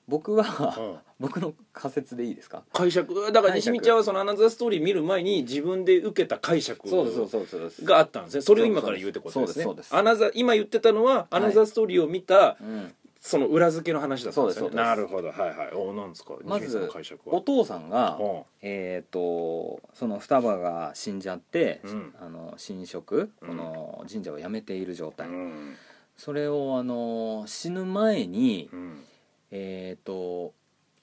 [0.07, 0.97] 僕う、はうん。
[1.19, 2.63] 僕の仮説でいいですか？
[2.71, 3.29] 解釈？
[3.33, 7.61] だから西見ちゃんはそのアナザーストーリー見る前に自分で受けた解釈そうですそうですそう。
[7.61, 8.41] ですがあったんですね。
[8.41, 9.63] それを今から言うってことですね。
[9.65, 10.01] そうですそうです。
[10.01, 14.71] アナザー今言ってたのはアナザーストーリーを見た、うんその裏付けの話だったんですよね。
[14.71, 15.29] そうですなるほど。
[15.29, 15.71] はいはい。
[15.73, 16.33] おなんですか？
[16.43, 16.91] まず
[17.25, 22.13] お父さんがうんえっとその双葉が死んじゃってうん。
[22.19, 25.29] あの神職うんこの神社を辞めている状態。
[25.29, 25.75] うん。
[26.17, 29.03] それをあの死ぬ前にうん。
[29.51, 30.53] えっと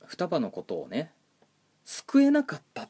[0.04, 1.12] 双葉のことをね
[1.86, 2.88] 救えなかったっ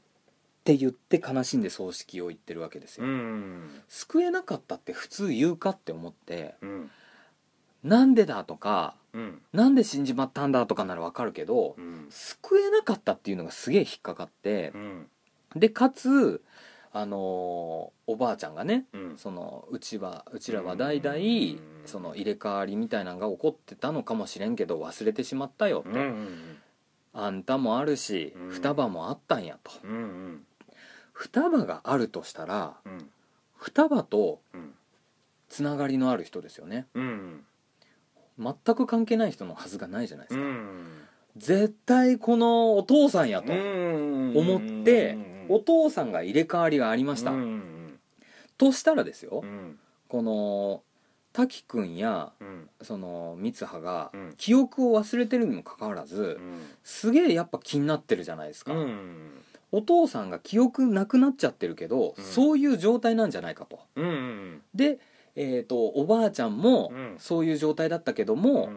[0.64, 3.71] て言って悲しんで葬式を言ってるわけですうよん。
[3.87, 6.90] 救えなかったって普通言うかって思ってうん。
[7.85, 9.42] なんでだとかうん。
[9.53, 12.07] なんで死んじまったんだとかならわかるけどうん。
[12.11, 15.07] 救えなかったっていうのがすげえ引っかかってうん。
[15.57, 16.42] でかつ
[16.92, 19.18] あのーおばあちゃんがねうん。
[19.18, 26.57] そのうちはうちらは代々うんその入れ替わりみたいなのが起こってたのかもしれんけど忘れてしまったよと、うんうん
[27.12, 28.49] あんたもあるしうん。
[28.51, 29.73] 双葉もあったんやと。
[29.85, 30.46] うんうん。
[31.12, 33.11] 双葉があるとしたらうん。
[33.57, 34.75] 双葉とうん。
[35.49, 36.87] つながりのある人ですよね。
[36.94, 37.44] うん
[38.40, 40.87] 全く関係ない人のはずがないじゃないですか、うん。
[41.37, 47.98] 絶対このお父さんやと思思ってお父さんが入れ替わりがありました、うん。
[48.57, 49.79] としたらですよ、うん。
[50.09, 50.83] この
[51.33, 52.68] 滝くんやうん。
[52.83, 54.35] その三葉がうん。
[54.37, 56.40] 記憶を忘れてるにもかかわらず、
[56.83, 59.42] すげえやっぱ気になってるじゃないですか、うん。
[59.70, 62.24] お父さんが記憶なくなっちゃってるけど、うん。
[62.24, 63.81] そういう状態なんじゃないかと。
[63.96, 64.62] うんうん。
[64.74, 64.98] で、
[65.37, 67.14] えー、とおばあちゃんもうん。
[67.19, 68.71] そういう状態だったけども、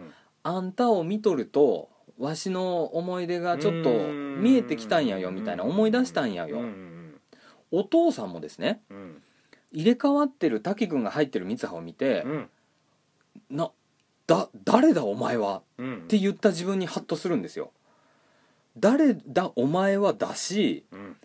[0.43, 7.19] あんたを見とるとわしの思い出がちょっと見えてきたんやよみたいな思い出したんやよ、うん
[7.71, 9.21] お父さんもですねうん。
[9.71, 12.49] 入れ替わってる滝くんが入ってる三葉を見てうん
[13.49, 13.71] 「な
[14.27, 16.03] だ誰だお前は」うん。
[16.03, 17.71] って言った自分にハッとするんですよ。
[18.77, 21.17] 誰だお前はだしうん。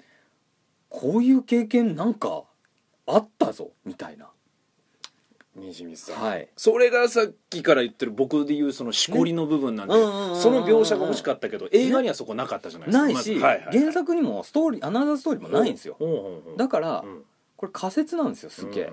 [0.88, 2.44] こういう経験なんか
[3.06, 4.30] あったぞみたいな
[5.58, 6.22] 西光さん。
[6.22, 6.48] はい。
[6.56, 13.04] それがさっきから言ってる僕で言うそのしこりの部分なんでうんうんうんうんその描写が欲しかったけど映画にはそこなかったじゃないですか。
[13.04, 13.32] ないし、まず。
[13.32, 13.78] はいはいはい。
[13.78, 15.96] 原作にもストーリーアナザーストーリーもないんですよ。
[16.56, 17.24] だから、うん。
[17.56, 18.92] これ仮説なんですよすげえ、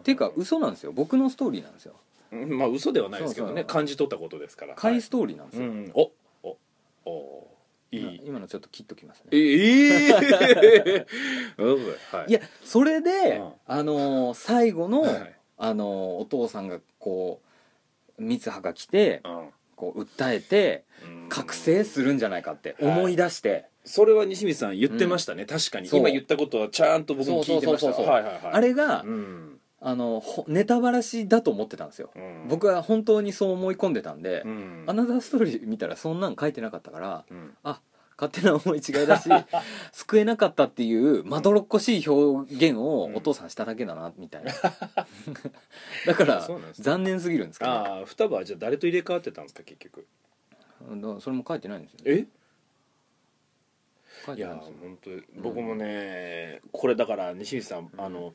[0.00, 0.90] っていうか嘘なんですよ。
[0.90, 1.94] 僕のストーリーなんですよ。
[2.32, 3.62] うんまあ嘘ではないですけどね。
[3.62, 4.74] 感じ取ったことですから。
[4.74, 6.10] 回ストーリーなんですよ、うんお
[6.42, 6.56] お
[7.04, 7.48] お
[7.92, 8.20] いい。
[8.24, 9.26] 今のちょっと切っときますね。
[9.30, 10.10] ええ
[12.10, 12.30] はい。
[12.30, 13.52] いやそれで、うん。
[13.66, 15.88] あのー最後の、はいあのー
[16.20, 17.40] お父さんがこ
[18.18, 19.48] う三葉が来てうん。
[19.76, 21.28] こう訴えてうん。
[21.28, 22.98] 覚醒するんじゃないかってはい。
[22.98, 25.88] 思い出して、それは西光さん言ってましたね、確かに。
[25.92, 28.52] 今言ったことはちゃんと僕も聞いてました。
[28.54, 29.60] あれが、うん。
[29.80, 32.48] あのほネタバラシだと思ってたんですよ、うん。
[32.48, 34.84] 僕は本当にそう思い込んでたんで、うん。
[34.86, 37.54] アナザーストーリー見たらそんなん書いてなかったからうん。
[37.64, 37.80] あ
[38.16, 39.28] 勝手な思い違いだし
[39.92, 44.52] 救えなかったっていうまどろっこしい表現をお父さんしただけだなみたいな。
[46.06, 46.84] だからそうなんですね。
[46.84, 50.06] 残念すぎるんですけど、ああ双葉はじゃあ誰と入れ替わってたんですか結局？
[50.88, 51.98] うんそれも書いてないんですよ。
[52.04, 52.26] ね
[54.28, 54.30] え？
[54.30, 54.74] いいてないんですよ。
[54.80, 58.32] 本当に僕もね、これだから西光さん、あの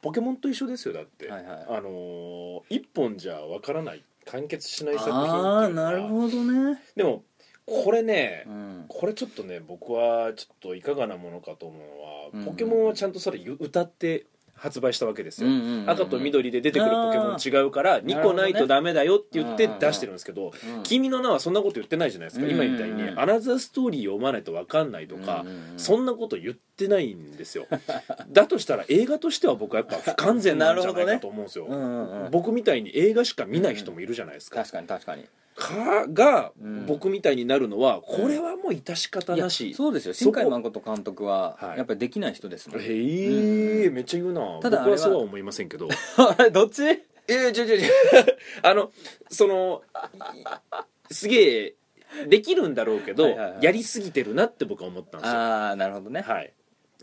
[0.00, 1.66] ポケモンと一緒ですよだって、はいはい。
[1.68, 5.48] あのー一本じゃわからない完結しない作品っていうか。
[5.48, 7.24] ああなるほどね、でも
[7.68, 12.44] これね、うん、これちょっとね僕はちょっといかがなものかと思うのは、うん。
[12.44, 15.50] ポケモンはちゃんとそれ歌って発売したわけですよ、
[15.86, 22.44] 赤と緑で出てくるポケモン違うからー2個ないとダメだよって言って出してるんですけどうん君の名はそんなこと言ってないじゃないですか。
[22.44, 25.44] うん今言ったようにアナザーストーリー読まないと分かんないとか
[25.76, 27.66] そんなこと言ってないんですよ。
[28.30, 31.64] だとしたら映画としては僕はやっぱ不完全なんじゃないかと思うんですよ。
[31.68, 32.24] うんうん。
[32.26, 34.60] うん僕みたいに映画しか見ない人もいるじゃないですか。
[34.60, 35.24] 確かに確かに。
[35.56, 36.86] かがうん。
[36.86, 39.68] 僕みたいになるのはこれはもう致し方なし。
[39.68, 40.14] いやそうですよ。
[40.14, 41.78] 新海誠監督ははい。
[41.78, 42.84] やっぱりできない人ですもん、へ
[43.84, 44.60] えめっちゃ言うな。
[44.60, 45.88] ただ僕はそうは思いませんけど。
[46.38, 46.84] あれどっち？
[46.84, 47.88] ええちょちょちょ
[48.62, 48.90] あの
[49.30, 49.82] その
[51.10, 51.74] いすげえ
[52.26, 53.64] できるんだろうけどはいはいはい。
[53.64, 55.38] やりすぎてるなって僕は思ったんですよ。
[55.38, 56.20] ああなるほどね。
[56.22, 56.52] はい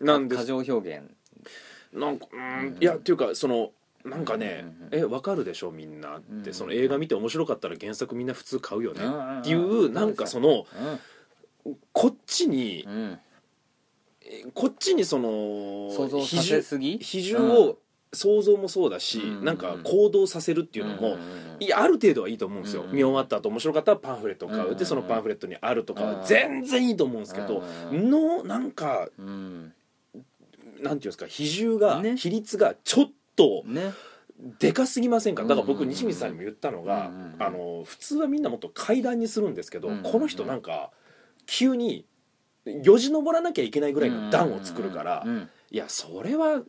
[0.02, 0.40] なんです。
[0.42, 1.10] 過剰表現。
[1.94, 2.78] なんかうんうん。
[2.82, 3.72] いやっていうかその
[4.04, 6.44] なんかねうんうん「えわかるでしょみんな」っうん。
[6.44, 9.02] てその映画見て面白かったら原作みんな普通買うよね。
[9.04, 10.66] っっていうなんかその
[11.66, 13.20] うんこっちにうん。
[14.54, 15.30] こっちにその
[15.92, 16.98] 想像さ比重せすぎ？
[16.98, 17.78] 比重を
[18.12, 21.18] 想像もそうだしうんなんか行動させるっていうのもんん
[21.60, 22.84] いやある程度はいいと思うんですよ。
[22.84, 24.70] うん見終わった後面白かったらパンフレットを買う。
[24.70, 28.10] んうでそのパンフレットにあるとかうんは全然いいと思うんですけどうん。
[28.10, 29.74] のなんかうん
[30.86, 32.16] なんていうんですか比重がね。
[32.18, 33.94] 比率がちょっとね。
[34.60, 35.44] でかすぎませんか？
[35.44, 40.92] だから僕うん西光さんにも言ったのがうんあの普通はみんなもっと階段にするんですけどうんこの人なんか
[41.46, 42.06] 急に
[42.84, 46.64] よじ登らなきゃいけないぐらいの段を作るからうんいやそれはうん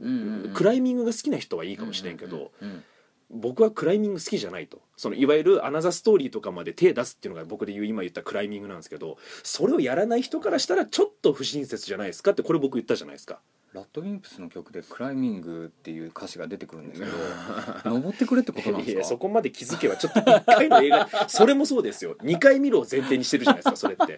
[0.45, 2.85] うんクライミングが好きな人はいいかもしれんけどうん
[3.29, 4.81] 僕はクライミング好きじゃないと。
[4.97, 13.41] そのいわゆるアナザーストーリーとかまで手出すっていうのが僕で言う今言ったクライミングなんですけどそれをやらない人からしたらちょっと不親切じゃないですかってこれ僕言ったじゃないですか
[13.77, 17.13] ラッドウィンプスの曲で「クライミング」っていう歌詞が出てくるんですけど
[17.95, 19.01] 登ってくれってことなんいですか？
[19.01, 22.17] やそこまで気づけばちょっと1回の映画それもそうですよ。
[22.25, 24.17] 2回見ろを前提にしてるじゃないですかそれって。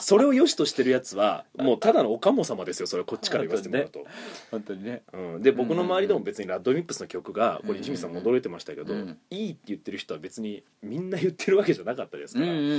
[0.00, 4.04] それを良しとしてるやつはもうただのおかも様ですよそれはこっちから言わせてもらうと、
[4.50, 5.02] 本当にね。
[5.14, 9.18] うん、で僕の周りでも別にラッドウィンプスの曲がこれ西見さんも驚いてましたけど、うん。
[9.30, 12.40] いいって言ってる人は別にみんな言ってるわけじゃなかったですか。
[12.40, 12.72] ら、うんうんうん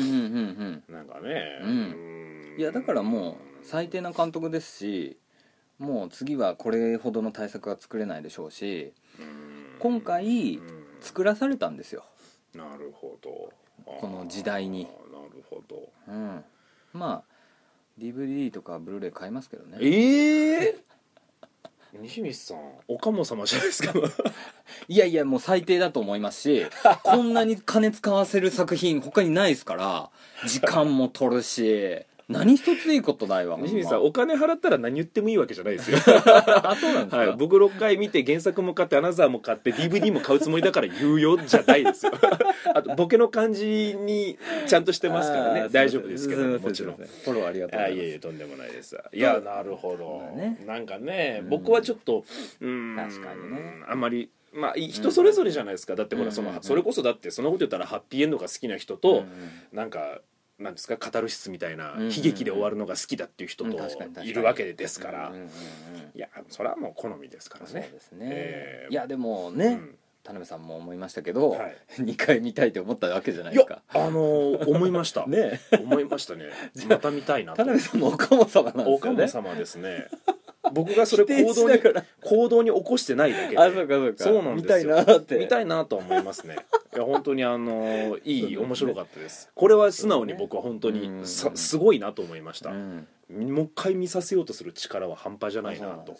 [0.88, 0.94] うん。
[0.94, 1.70] なんかね、うん。
[1.70, 2.60] うん。
[2.60, 5.18] いやだからもう最低な監督ですし
[5.80, 9.80] もう次はこれほどの対策は作れないでしょうしうん。
[9.80, 10.86] 今回うん。
[11.02, 12.04] 作らされたんですよ、
[12.54, 13.54] なるほど。
[13.86, 14.84] この時代に。
[14.84, 15.90] なるほど。
[16.08, 16.44] うん、
[16.92, 17.40] まあ
[17.98, 19.78] DVD とかブルーレイ買いますけどね。
[19.82, 20.76] ええ
[22.02, 23.94] 西光さんおかも様じゃないですか。
[24.88, 26.66] いやいやもう最低だと思いますし
[27.04, 30.10] こんなに金使わせる作品他にないですから
[30.48, 35.98] 時間も取るし何一ついいことないわ西光さんお金払ったら何言ってもいいわけじゃないですよ。
[36.64, 42.12] あそうなんですか、はい、僕6回見て原作も買ってアナザーも買って DVD も買うつもりだから言うよじゃないですよ。
[42.76, 44.38] あとボケの感じに
[44.68, 45.70] ちゃんとしてますからね。
[45.72, 46.96] 大丈夫ですけどもちろん。
[46.98, 48.00] フォローありがとうございます。
[48.00, 48.96] あいえいえとんでもないです。
[49.12, 50.64] いやなるほど、まあね。
[50.68, 51.50] なんかねうん。
[51.50, 52.26] 僕はちょっと
[52.62, 53.82] うん確かにね。
[53.88, 55.96] あんまりまあい人それぞれじゃないですか。
[55.96, 59.26] だってほらその、それこそだってそのこと言ったらハッピーエンドが好きな人と、
[59.72, 60.22] なんか
[60.60, 63.72] なんですかカタルシスみたいな悲劇で終わるのが好きだっていう人と
[64.24, 65.32] いるわけですから、
[66.14, 67.72] いやそれはもう好みですからね。
[67.72, 68.92] そうですね、えー。
[68.92, 69.96] いやでもね、うん。
[70.22, 71.78] 田辺さんも思いましたけど、はい。
[72.00, 73.82] 2回見たいと思ったわけじゃないですか。
[73.94, 75.62] あのー思いました、 ね。
[75.72, 76.50] 思いましたね。
[76.90, 77.58] また見たいなと。
[77.58, 79.18] 田辺さんもお様なんでおすよね。
[79.18, 80.08] かも様ですね。
[80.74, 81.80] 僕がそれ行動に
[82.22, 83.58] 行動に起こしてないだけで。
[83.58, 84.24] あそうかそうか。
[84.26, 84.90] そうなんですよ。
[84.90, 85.36] 見たいなって。
[85.38, 86.58] 見たいなとは思いますね
[86.96, 89.50] いや本当にあのーいい面白かったです。
[89.54, 93.08] これは素直に僕は本当うんにさすごいなと思いました、うん。
[93.30, 96.18] もう一回見させようとする力は半端じゃないなと。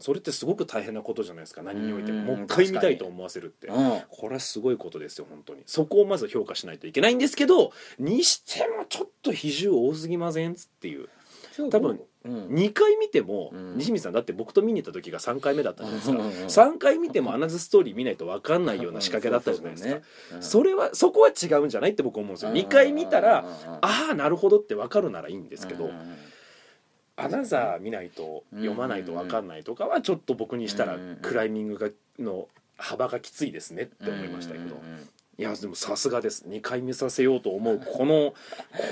[0.00, 1.62] それってすごく大変なことじゃないですか。
[1.62, 2.18] 何においても。
[2.18, 2.26] うん。
[2.26, 3.66] もう一回見たいと思わせるって。
[3.66, 4.00] うん。
[4.08, 5.62] これはすごいことですよ本当に。
[5.66, 11.08] そこをまず評価しないといけないんですけどにしてもちょっと比重多すぎませんっていう。
[11.70, 11.94] 多分う？
[11.94, 13.78] ん2回見ても、うん。
[13.78, 16.46] 西見さんだって僕と見に行った時が3回目だったじゃないですか、うんうんうん。
[16.46, 22.52] 3回見てもアナザーストーリー見ないと分かんないような仕掛けだったじゃないですか、それはそこは違うんじゃないって僕思うんですよ。
[22.52, 25.90] 2回見たらあああなるほどって分かるならいいんですけど、
[27.16, 31.88] アナザー見ないと読まないと分かんないとかはちょっと僕にしたらクライミングが
[32.18, 34.80] の幅がきついですねって思いましたけど、
[35.40, 36.44] いやでもさすがです。
[36.48, 37.78] 2回見させようと思う。
[37.96, 38.34] この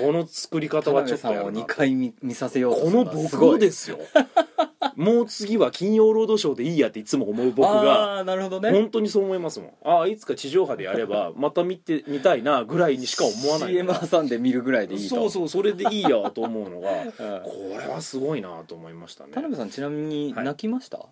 [0.01, 1.59] この作り田方はちょっとやるな。
[1.61, 3.99] 2回見見させようとこの僕をですよ。
[4.95, 8.71] もう次は金曜ロードショーでいいやっていつも思う僕がああなるほどね。
[8.71, 9.73] 本当にそう思いますもん。
[9.83, 13.73] ああいつか地上波でやれば また見てみたいなぐらいにしか思わない。
[13.73, 15.15] CM 挟んで見るぐらいでいいと。
[15.15, 17.09] そうそうそれでいいやと思うのがうん。
[17.09, 19.33] これはすごいなと思いましたね。
[19.33, 20.45] 田辺さんちなみにはい。
[20.45, 21.05] 泣きました、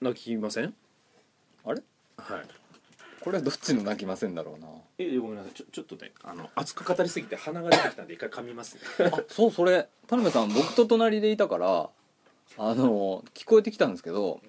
[0.00, 0.74] 泣きません？
[1.66, 1.82] あれ？
[2.16, 2.61] はい
[3.22, 4.68] これはどっちの泣きませんだろうな。
[4.98, 5.52] えごめんなさい。
[5.54, 9.10] ちょちょっとねあの熱く語りすぎて鼻が出てきたんで一回噛みますね。
[9.12, 11.88] あそうそれ田辺さん僕と隣でいたから
[12.58, 14.40] あの聞こえてきたんですけど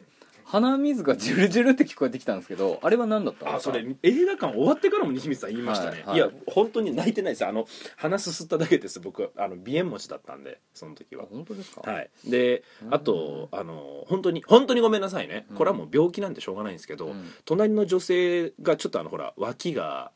[0.46, 6.16] 鼻水がジュルジュルって聞こえてきたんですけどあれは何だったんですかあそれ映画館終わってからも西光さん言いましたね、はいはい。
[6.18, 7.46] いや本当に泣いてないです。
[7.46, 7.66] あの
[7.96, 9.00] 鼻すすっただけです。
[9.00, 11.24] 僕あの鼻炎持ちだったんでその時は。
[11.24, 12.10] あ本当ですか、はい。
[12.28, 12.94] でうん。
[12.94, 15.46] あとあの本当に本当にごめんなさいね。
[15.50, 15.58] うん。
[15.58, 17.32] これはもう病気なんでしょうがないんですけど、うん。
[17.46, 20.12] 隣の女性がちょっとあのほら脇が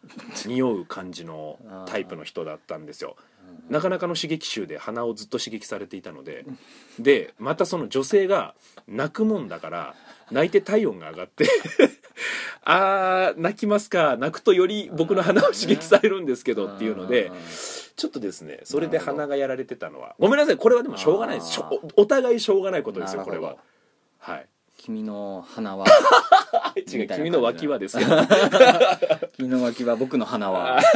[0.45, 3.15] 匂う感じのタイプの人だったんですよ
[3.69, 6.45] なかなかの刺激臭で鼻をずっと刺激されていたので
[6.99, 8.55] でまたその女性が
[8.87, 9.95] 泣くもんだから
[10.31, 11.45] 泣いて体温が上がって
[12.63, 17.31] あー泣きますか泣くとより僕の鼻を刺激されるんですけどっていうので
[17.95, 21.59] ちょっとですねそれで鼻がやられてたのはごめんなさいこれはでもしょうがないです。
[21.59, 23.57] おお互いしょうがないことですよこれは。
[24.19, 24.47] はい
[24.87, 25.85] 君の鼻は
[26.77, 28.15] 違う君の脇はですけど
[29.35, 30.79] 君の脇は僕の鼻は。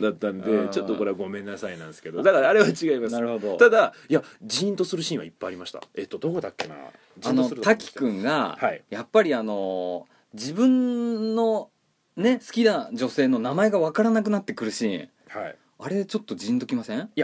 [0.00, 2.24] だったんうんでちょっとこれはごめんなさいなんですけど。
[2.24, 3.12] だからあれは違います。
[3.12, 3.56] なるほど。
[3.56, 5.80] ただいやジーンとするシーンはいっぱいありました。
[5.94, 6.74] えっとどこだっけな？
[7.24, 8.82] あの滝くんが、はい。
[8.90, 11.70] やっぱりあの自分の
[12.16, 15.08] ね好きな女性の名前がわからなくなってくるシーン。
[15.28, 15.56] はい。
[15.78, 17.10] あれちょっとジーンときません？
[17.14, 17.20] い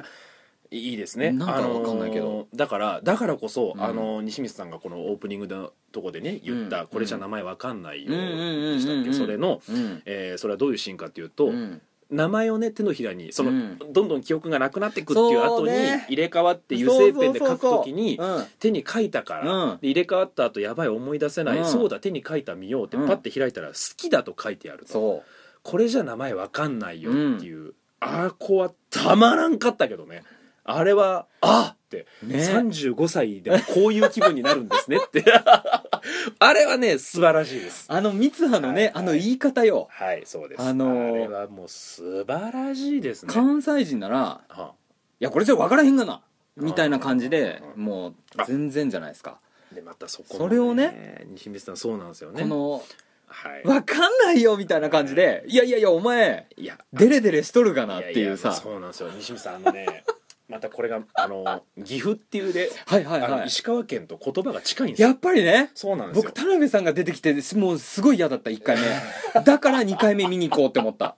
[0.73, 1.33] いですね。
[1.33, 2.25] なんかわかんないけど。
[2.25, 3.83] あのーだからだからこそ、うん。
[3.83, 6.87] あのー西光さんがこのオープニングのとこでね言った、うん。
[6.89, 9.13] これじゃ名前わかんないよでしたっけ？
[9.13, 10.03] それの、うん。
[10.07, 11.81] えーそれはどういうシーンかっていうと、うん。
[12.11, 13.79] 名前をね手のひらにその、うん。
[13.79, 15.73] どんどん記憶がなくなっていくっていう後に
[16.09, 18.39] 入れ替わって油性ペンで書く時にそうそう。
[18.39, 19.79] そう手に書いたから、うん。
[19.81, 21.65] で入れ替わった後やばい思い出せない、うん。
[21.65, 23.07] そうだ手に書いた見ようってうん。
[23.07, 25.23] パッて開いたら好きだと書いてあると、そ
[25.63, 30.25] これじゃ名前わかんないよっていう、あーこはたまらんかったけどね
[30.65, 35.25] あれはあって、うね35歳でもこういう気分になるんですねって。
[36.39, 37.87] あれはね素晴らしいです。
[37.89, 38.93] あの三葉のね、はい。
[38.95, 39.89] あの言い方よ。
[39.91, 40.63] はいそうです。
[40.63, 43.33] あのーあれはもう素晴らしいですね。
[43.33, 44.75] 関西人ならは
[45.21, 46.23] いやこれじゃ分からへんがな
[46.57, 48.15] みたいな感じでうんもう
[48.47, 49.39] 全然じゃないですか。
[49.73, 52.43] いでまたそこそれをね西光さんそうなんですよね。
[52.43, 52.85] この
[53.27, 53.63] はい。
[53.65, 56.79] 分かんないよみたいな感じでいやいやいやお前いや。
[56.93, 58.53] デレデレしとるがなっていうさ。
[58.53, 59.11] そうなんですよ。
[59.17, 60.05] 西光さんあのね
[60.49, 63.47] またこれがあの 岐阜っていうで、はいはいはい。
[63.47, 65.09] 石川県と言葉が近いんですよ。
[65.09, 66.23] やっぱりねそうなんですよ。
[66.23, 68.83] 僕田辺さんが出てきてもうすごい嫌だった1回目。
[69.43, 71.17] だから2回目見に行こうって思った。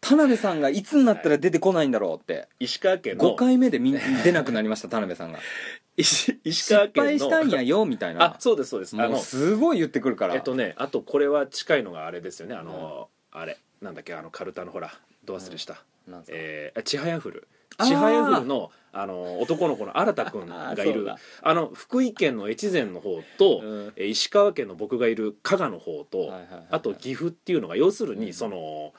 [0.00, 2.48] 田辺さんがいつになったら出てこないんだろうって。
[2.60, 5.40] 石川県5の回目で見出なくなりました田辺さんが。
[5.96, 8.94] 石川県の敗したんやよみたいあなそうですそうです。
[8.94, 10.34] あもうのすごい言ってくるから。
[10.34, 12.54] えっとねあとこれは近いのがあれですよね。
[12.54, 13.58] あの、あれ。
[13.80, 14.92] なんだっけあのカルタのほら
[15.24, 17.48] ど忘れした、なんえー、ちはやふる
[17.84, 21.06] ちはやふるのあの男の子の新田君がいる。
[21.42, 23.92] あの福井県の越前の方と、うん。
[23.96, 28.32] えー石川県の僕がいる加賀の方と、はいはいはいあと岐阜っていうのが要するに、うん。
[28.32, 28.94] その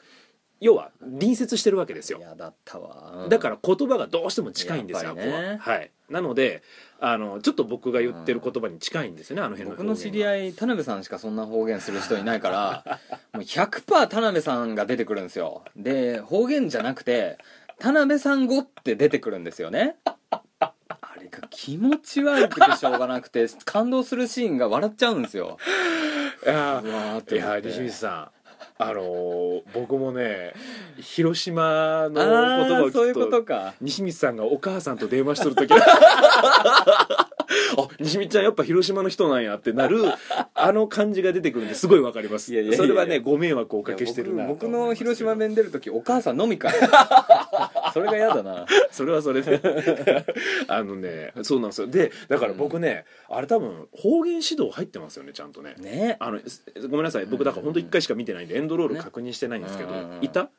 [0.60, 2.20] 要は隣接してるわけですよ。
[2.20, 3.28] 嫌だったわ。
[3.30, 5.60] だから言葉がどうしても近いんですよ、ね。
[5.66, 5.72] は。
[5.74, 5.92] はい。
[6.10, 6.64] なので
[7.00, 13.00] あのちょっと僕が言ってる言葉に近いんですよね、あの辺の僕の知りい合い田辺さんしかそんな方言する人いないから
[13.34, 15.64] もう100%田辺さんが出てくるんですよ。
[15.76, 17.38] で方言じゃなくて
[17.80, 19.98] 田辺さん語って出てくるんですよね。
[20.60, 20.74] あ
[21.20, 25.58] れが気持ち悪くてしょうがなくて感動するシーンが笑っちゃうんですよ。
[26.46, 27.68] やーうわーっていや思って。
[27.70, 28.30] 西水さん
[28.80, 30.54] あのー僕もね
[31.00, 33.74] 広島の言あ葉を聞くととか。
[33.82, 35.72] 西光さんがお母さんと電話しとる時
[37.78, 40.04] あ西光ちゃんやっぱ広島の人なんやってなる
[40.54, 42.54] あの感じが出てくるんですごいわかります。
[42.54, 44.46] いやいやいやそれはねご迷惑をおかけしてるな。
[44.46, 46.74] 僕僕の広島弁出る時お母さん飲みかい
[47.94, 48.66] それが嫌だな。
[48.92, 49.62] それはそれで。
[50.68, 51.88] あのねそうなんですよ。
[51.88, 55.76] でだから僕ね、あれ多分方言指導入ってますよねちゃんとね。
[55.78, 56.18] ね。
[56.20, 57.26] あのすごめんなさい。
[57.26, 60.06] 僕だから本当一回しか見てないんでエンドロール確認してないんですけど、ねうん。
[60.06, 60.50] うんうんいた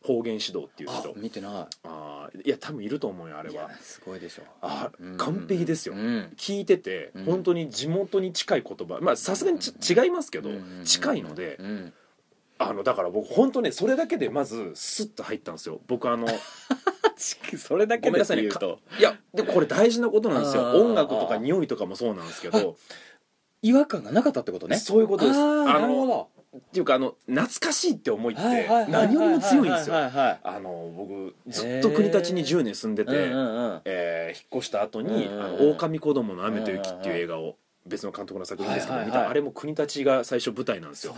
[0.00, 3.70] 方言指導っていうあ人見てなあーいや多分いると思うよあれは。
[3.80, 5.16] すごいでしょあうん。
[5.16, 6.32] 完璧ですよ、うん。
[6.36, 7.24] 聞いててうん。
[7.24, 8.98] 本当に地元に近い言葉。
[9.00, 10.82] まあさすがにち違いますけど、うん。
[10.84, 11.92] 近いのでうん。
[12.58, 15.80] あのだから僕本当ねそれだけでまずスッと入ったんですよ。
[15.86, 16.26] 僕あの
[17.16, 18.80] それだけで言うと。
[18.98, 20.62] いやでもこれ大事なことなんですよ。
[20.72, 22.76] 音楽とか匂いとかもそうなんですけど
[23.62, 24.76] 違和感がなかったってことね。
[24.76, 25.38] そういうことです。
[25.38, 26.28] あのなるほど
[26.58, 28.42] っていうかあの懐かしいって思いって
[28.88, 29.96] 何よりも強いんですよ。
[29.96, 33.10] あの僕ずっと国立に10年住んでて、
[33.84, 35.42] えー引っ越した後に「うんうんうん。
[35.42, 37.56] あの狼子供の雨と雪」っていう映画を
[37.86, 41.14] 別の監督の作品ですけど、見たあれも国立が最初舞台なんですよ。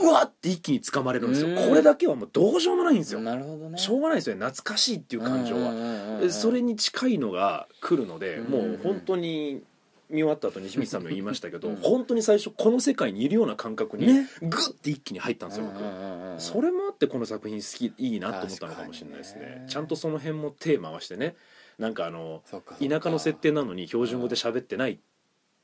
[0.00, 1.48] うわって一気に掴まれるんですよ。
[1.48, 1.56] うん。
[1.56, 3.18] これだけはもうどうしようもないんですよ。
[3.18, 3.78] かなるほどね。
[3.78, 4.46] しょうがないですよね。
[4.46, 8.52] 懐かしいっていう感情は、それに近いのが来るので、うん。
[8.52, 9.62] もう本当に
[10.08, 11.76] 見終わった後西光さんも言いましたけど、うん。
[11.76, 14.28] 本当に最初この世界にいるような感覚にね。
[14.40, 19.64] グッて一気に入ったんですよ、僕、それもあってこの作品好きいいなと思ったのかもしれないですね。
[19.68, 21.34] ちゃんとその辺もテーマはしてね
[21.78, 22.42] なんかあの
[22.80, 24.98] 田舎の設定なのに標準語で喋ってないっ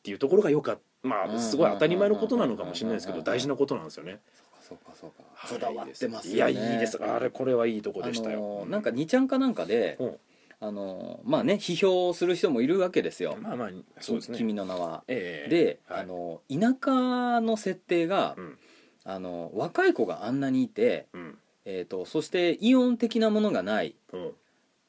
[0.02, 0.82] ていうところがよかった。
[1.02, 4.20] まあすごい当たり前のことなのかもしれないですけど大事なことなんですよね。
[4.60, 6.52] そうかそうかこだわってますよね。
[6.52, 6.96] いやいいです。
[7.02, 10.16] あれこれはいいとこでしたあよのなんか2ちゃんかなんかでうん
[10.62, 13.36] あのまあね批評する人もいるわけですよ。
[13.40, 14.38] まあまあそうですね。
[14.38, 15.02] 君の名は。
[15.08, 15.50] ええ。
[15.50, 16.00] で、はい。
[16.02, 18.58] あの田舎の設定が、うん。
[19.04, 21.38] あの若い子があんなにいて、うん。
[21.64, 23.96] えー、とそしてイオン的なものがない。
[24.12, 24.32] うん。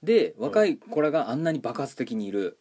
[0.04, 2.60] で若い子らがあんなに爆発的にいる。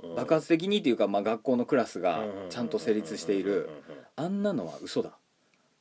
[0.00, 0.14] うん。
[0.14, 3.68] 爆発的にっていうか、まあ、学校のクラスがうんちゃんと成立している。
[4.14, 5.18] あんなのは嘘だ。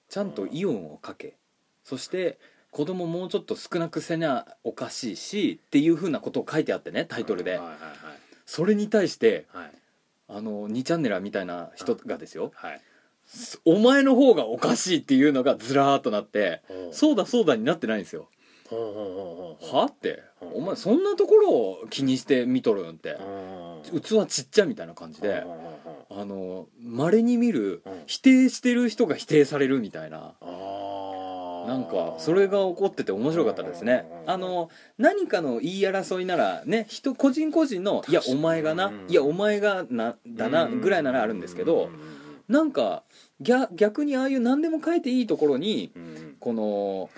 [0.09, 1.35] ちゃんとイオンをかけ。
[1.83, 2.39] そして
[2.77, 7.57] 子供もうちょっと少なくせなおかしいしっていうふうなことを書いてあってねタイトルで。
[7.57, 7.77] はいはい
[8.45, 9.63] それに対してはい。
[9.63, 9.71] はい
[10.29, 12.51] あの2チャンネラーみたいな人がですよ。
[12.53, 12.81] はい
[13.65, 18.29] 「お前の方がおかしい」っていうのがずらーっとなってほ「そうだそうだ」になってないんですよ。
[18.69, 20.21] ほうほうほうほうはって。
[20.41, 20.53] うん。
[20.55, 23.11] お前そんなところを気にして見とるんって。
[23.91, 24.01] うん。
[24.01, 28.03] 器ちっちゃみたいな感じでほうほうほうほうあの稀に見るうん。
[28.05, 30.35] 否定してる人が否定されるみたいな
[31.67, 34.05] なんかそれが起こってて面白かったですね。
[34.23, 41.89] うんあの何かの言い争いならね人個人個人の「いやお前がなうん」「いやお前がなだな」ぐらいならあるんですけど
[42.47, 43.03] なんか
[43.39, 45.91] 逆逆にああいう何でも書いていいところに
[46.39, 47.09] この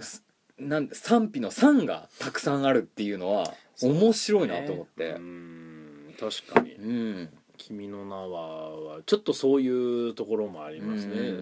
[0.00, 0.22] す
[0.58, 5.10] なん賛否の「賛」がたくさんあるっていうのは面白いなと思って。
[5.10, 6.14] うん。
[6.18, 6.74] 確かに。
[6.74, 7.28] うん
[7.72, 11.32] 「君の名は」はちょっとそういうところもありますね。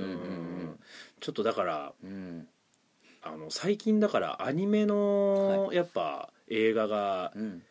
[1.20, 2.49] ちょっとだからうん。
[3.22, 7.62] あの最近だからアニメのやっぱ映画がうん。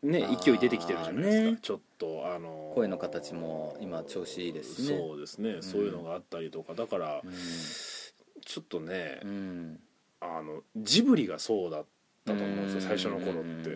[0.00, 1.50] ねあー勢い出てきてるじゃないですか。
[1.50, 4.98] ねちょっとあの声の形も今調子いいですしね。
[4.98, 5.58] そうですね。
[5.60, 6.74] そういうのがあったりとか。
[6.74, 7.32] だからうん。
[7.32, 9.80] ちょっとねうん。
[10.20, 11.86] あのジブリがそうだっ
[12.24, 13.70] たと思うんですよ最初の頃って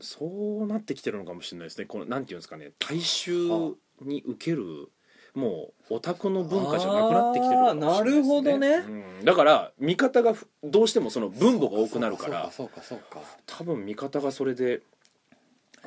[0.00, 1.86] そうなってきてるのかもしれないですね。
[1.86, 2.72] このなんていうんですかね。
[2.78, 3.48] 大衆
[4.02, 4.90] に受ける
[5.34, 8.68] もうオタクの文化じゃなくなってきてるのかもしれないです、ね、なるほどね。
[9.18, 9.24] うん。
[9.24, 12.50] だから見方がふどうしてもその分母が多くなるから。
[12.50, 14.80] そうかそうか多分見方がそれで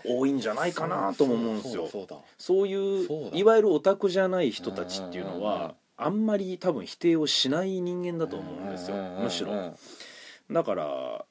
[0.05, 1.89] 多いんじゃないかなとも思うんですよ。
[2.38, 8.97] そういういわゆるオタクじゃない人たちっていうのはあんまり多分否定をしない人間だと思うんですよ。
[9.22, 9.76] むしろ。
[10.49, 11.26] だから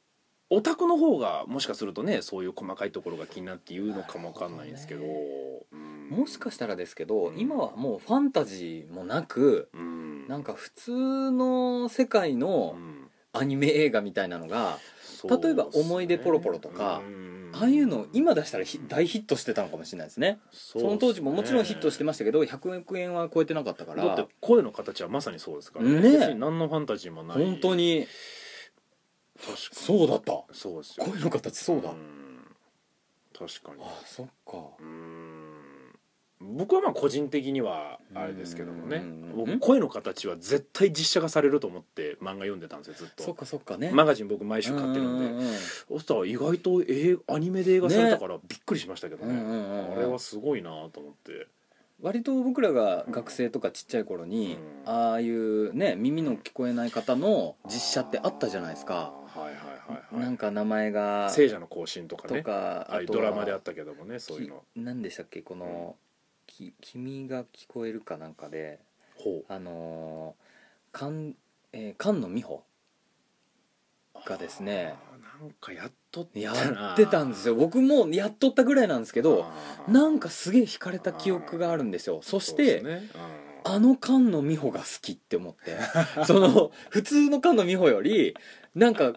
[0.51, 5.05] オタクの方がもしかするとねそういう細かいところが気になって言うのかもわかんないんですけど。
[5.05, 6.09] うん。
[6.11, 7.38] もしかしたらですけど、うん。
[7.38, 10.26] 今はもうファンタジーもなくうん。
[10.28, 13.11] なんか普通の世界のうん。
[13.32, 15.46] アニメ映画みたいなのが、そうですね。
[15.46, 17.30] 例えば思い出ポロポロとかうん。
[17.53, 20.38] ああいうの今出したらひ大ヒットしてたのかもしれないですね。
[20.51, 24.05] そその当時ももちろんヒットしてまましたけど100億円は超えてなかったから。
[24.05, 26.01] だって声の形はまさにそうですからね。
[26.01, 27.38] 別に何のファンタジーもない。
[27.38, 28.07] 本当に
[29.72, 30.45] そうだった。
[30.53, 31.97] そうですよ声の形そうだ、ん。
[33.38, 33.82] 確かに。
[33.82, 34.59] あそっか。
[34.80, 35.36] うん。
[36.43, 39.05] 僕はまあ個人的にはあれですけどもね。
[39.61, 43.24] 声の形は絶対実写化されると思って漫画読んでたんですよずっと。
[43.24, 43.91] そっかそっかね。
[43.93, 45.47] マガジン僕毎週買ってるんで。
[45.88, 49.93] そしたら意外と映アニメで映画されたからびっくりしましたけどね、うんうんうんうん。
[49.99, 51.47] あれはすごいなと思って。
[52.01, 54.91] 割と僕らが学生とかちっちゃい頃に、うん。
[54.91, 60.24] ああいうね耳の聞こえない方の実写ってあったじゃないですか、はいはいはいはい。
[60.24, 64.64] なんか名前が聖者の行進とかとねかあドラマであったけどもねそういうの。
[64.74, 65.97] き何でしたっけこの、
[66.47, 68.78] き君が聞こえるかなんかで
[69.49, 71.35] あのー菅
[71.72, 72.62] えー菅野美穂
[74.26, 74.95] がですね
[75.41, 76.95] なんかやっとやな。
[76.95, 77.55] ってたんですよ。
[77.55, 79.47] 僕もやっとったぐらいなんですけど
[79.89, 82.20] なんかすげえ惹かれた記憶があるんですよ。
[82.22, 83.09] そしてね
[83.64, 85.76] あの菅野美穂が好きって思って。
[86.26, 88.36] その普通の菅野美穂より
[88.74, 89.14] なんか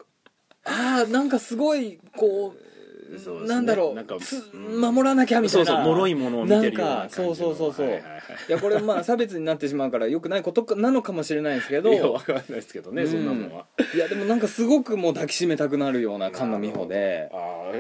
[0.66, 3.56] ああなんかすごいこううんそうですね。
[3.56, 4.82] なんだろうなんかつうん。
[4.82, 5.66] 守らなきゃみたいな。
[5.66, 7.88] そう脆いものを見てるような感じのなんかそうそうそうそう。
[7.88, 11.92] はいはいはいいやこれまあ差別になってしまうからよくないことかなのかもしれないですけど。
[11.94, 13.10] いやわかんないですけどね、うん。
[13.10, 13.66] そんなもんは。
[13.94, 17.30] いやでもなんかすごくもう抱きしめたくなるような菅野美穂で。
[17.32, 17.72] あ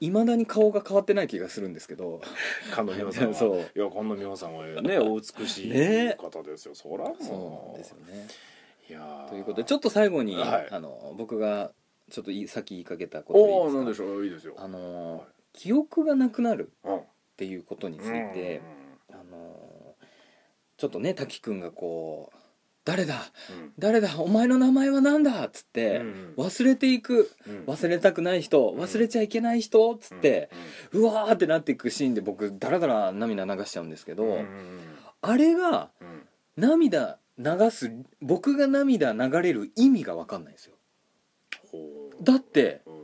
[0.00, 2.20] いまだに顔が変わってない気がするんですけど。
[2.24, 2.26] あ
[2.74, 3.34] 菅野美穂さんは。
[3.38, 3.56] そう。
[3.58, 7.22] いや菅野美穂さんはね お美しいね方ですよ、そらもう。
[7.22, 8.26] そうですよね。
[8.88, 9.28] いやー。
[9.28, 10.68] ということでちょっと最後に、はい。
[10.70, 11.72] あの僕が
[12.10, 14.04] ちょっといさっき言いかけたことでいいですか？
[14.04, 14.24] でしょう。
[14.24, 14.54] いいですよ。
[14.56, 15.26] あの、はい。
[15.52, 16.96] 記憶がなくなるうん。
[16.98, 17.02] っ
[17.36, 18.60] ていうことについて、
[19.10, 19.94] あの
[20.76, 22.36] ちょっとね滝くんがこう
[22.90, 23.22] 「誰だ？
[23.50, 23.72] うん。
[23.78, 24.08] 誰だ？
[24.18, 27.30] お前の名前は何だ?」っつって、うん忘れていく。
[27.46, 27.64] うん。
[27.66, 29.92] 忘れたくない人忘れちゃいけない人？
[29.92, 30.50] っつって、
[30.92, 34.38] うわーってなっていくシーンで僕ダラダラ涙流しちゃうんですけど、
[35.22, 36.26] あれがうん。
[36.56, 40.74] 涙流す僕が涙流れる意味が分かんないんですよ。
[42.22, 42.90] だってう。
[42.90, 43.00] ん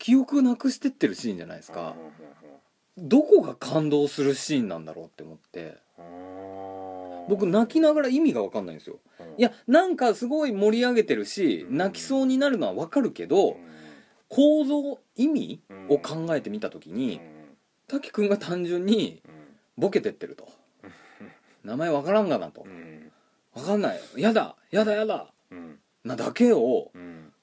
[0.00, 1.96] 記憶なくしてってるシーンじゃないですか、
[2.96, 5.76] どこが感動するシーンなんだろうって思って
[7.28, 8.98] 僕泣きながら意味が分かんないんですよ。
[9.36, 11.76] いやなんかすごい盛り上げてるしうん。
[11.76, 13.56] 泣きそうになるのは分かるけど
[14.28, 17.20] 構造意味を考えてみた時に
[17.86, 19.22] 滝くんが単純に
[19.76, 20.48] ボケてってると。
[21.64, 22.66] 名前分からんがなと。
[23.54, 25.32] 分かんないやだやだやだ。
[26.04, 26.90] なだけを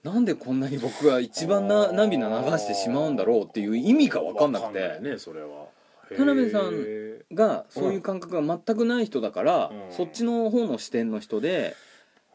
[0.04, 5.68] なんでこんなに僕が一番な涙流してしまうんだろうっていう意味が分かんなくわてねそれは
[6.10, 9.94] 田辺さんへがそういう感覚が全くない人だから、うん。
[9.94, 11.76] そっちの方の視点の人で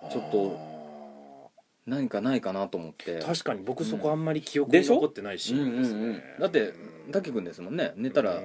[0.03, 1.51] ーちょっと
[1.87, 3.21] 何かないかなと思って。
[3.21, 6.11] 確かに僕そこあんまり記憶に残ってないシーンですね、うんうん。
[6.11, 6.23] うん。
[6.41, 6.73] だって
[7.13, 7.93] 滝君ですもんね。
[7.97, 8.43] 寝たら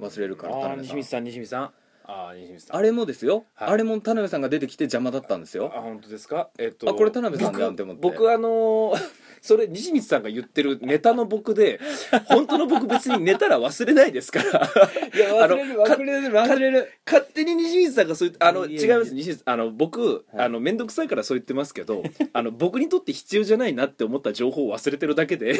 [0.00, 0.96] 忘れるからあ田辺さん。
[0.96, 1.72] ー西光さん西光さん。
[2.04, 2.76] あー西光さん。
[2.76, 3.68] あれもですよ、はい。
[3.70, 6.50] あれも田辺さんが出てきて邪魔だったんですあよ本当ですか？
[6.58, 8.02] えっとあこれ田辺さんだって思って。
[8.02, 11.80] 僕僕あのーそれ西光さんが言ってるネタの僕で
[12.26, 14.70] 本当の僕別に寝たら忘れないですから。
[15.14, 16.88] いやあのか忘れる忘れる。
[17.04, 19.12] 勝手に西光さんがそう言ってあの違います。
[19.12, 20.44] 西光あの僕、はい。
[20.44, 25.58] あの面倒くさいからそう言ってますけどあの僕にとって必要じゃないなって思った情報を忘れてるだけで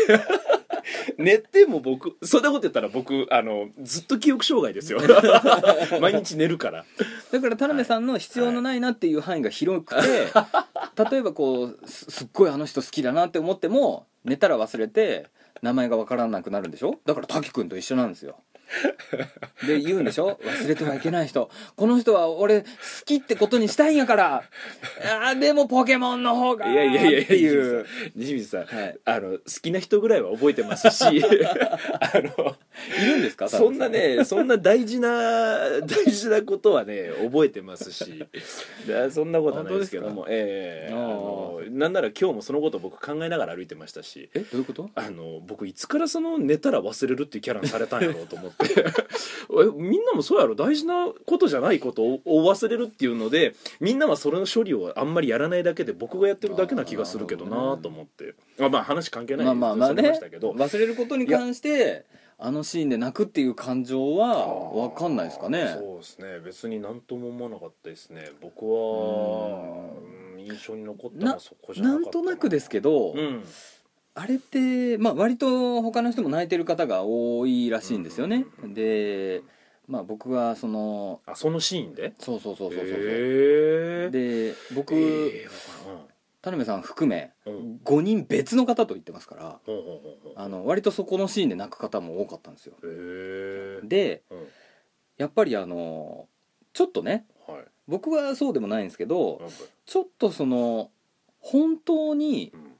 [1.19, 5.01] 寝ても僕そんなこと言ったら僕あのずっと記憶障害ですよ。
[6.01, 6.85] 毎日寝るから。
[7.31, 10.03] だから田辺さんの必要のないなっていう範囲が広くて、
[11.11, 15.27] 例えばこうすすっごいあの人好きだなって思っても寝たら忘れて
[15.63, 16.99] 名前が分からなくなるんでしょ？
[17.07, 18.37] だから滝君と一緒なんですよ
[19.66, 20.39] で言うんでしょ？
[20.43, 21.51] 忘れてはいけない人。
[21.77, 22.66] この人は俺好
[23.05, 24.43] きってことにしたいんやから。
[25.25, 28.99] あーでもポケモンの方がいやいやいやっていう西光さん、はい。
[29.05, 31.05] あの好きな人ぐらいは覚えてますし。
[31.05, 32.57] あの
[33.03, 33.49] いるんですか？
[33.49, 38.25] そんなねそんな大事な大事なことはね覚えてますし。
[38.89, 40.27] だそんなことはないですけども。
[40.29, 40.93] ええ。
[40.93, 41.03] あー。
[41.03, 44.31] あのなんなら今日もそのこと僕考えながら歩いてましたし。
[44.35, 44.91] えどういうこと？
[44.95, 50.55] あの僕いつからその寝たら忘れるっていうキャラにされたんやろうと思って えみんなもそうやろ？
[50.55, 58.35] 大事なことじゃないことをを忘れるっていうのでみんなはそれの処理をあんまりやらないだけで僕がやってるだけな気がするけどなと思って。
[58.59, 60.09] まあまあ話関係ないまあまあまあね。
[60.11, 60.53] ましたけど。
[60.53, 62.05] 忘れることに関して
[62.39, 65.77] あのシーンで泣くっていう感情は分かんないですかね。
[65.79, 66.41] そうですね。
[66.45, 68.31] 別に何とも思わなかったですね。
[68.41, 69.49] 僕は
[70.35, 70.41] うん。
[70.45, 73.45] 印象に残ったのはそこじゃなかったなんとなくですけど、うん
[74.15, 79.43] あれって、まあ、割と他の人も泣いてる方が多いらしいんですよね、うんで、
[79.89, 82.15] まあ、僕はそのあそのシーンで？
[82.19, 85.49] そうそうそうそうそう、へえで僕、えー
[86.43, 87.55] 田辺さん含めうん。
[87.55, 90.33] うん5人別の方と言ってますからほうほうほうほう。
[90.37, 92.75] あの割とそこのシーンで泣く方も多かったんですよ。
[92.83, 94.39] へえでうん。
[95.19, 96.27] やっぱりあの
[96.73, 97.65] ちょっとねはい。
[97.87, 99.41] 僕はそうでもないんですけど
[99.87, 100.91] ちょっとその
[101.41, 102.72] 本当にうん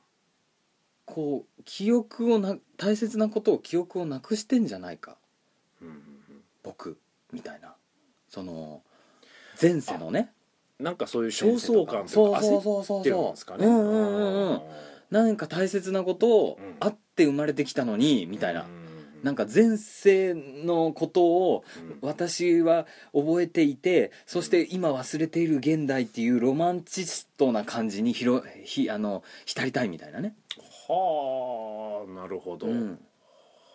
[1.13, 5.19] こう記憶をな大切なことを記憶をなくしてんじゃないか。
[5.83, 5.95] うんうん
[6.63, 6.97] 僕
[7.33, 7.75] みたいな。
[8.31, 8.83] その
[9.61, 10.33] 前世のね。
[10.79, 13.67] なんかそういう焦燥感とか焦ってるんですかね。
[13.67, 14.61] うんうんうんうん。
[15.11, 16.77] なんか大切なことをうん。
[16.81, 18.63] あって生まれてきたのにみたいな。
[18.63, 18.82] うん
[19.23, 21.99] なんか前世のことをうん。
[22.03, 30.35] 私は覚えていてそして今忘れている現代っていうロマンチストな感じにひろひあの浸りたいみたいなね、
[30.89, 32.91] はあなるほど、うん、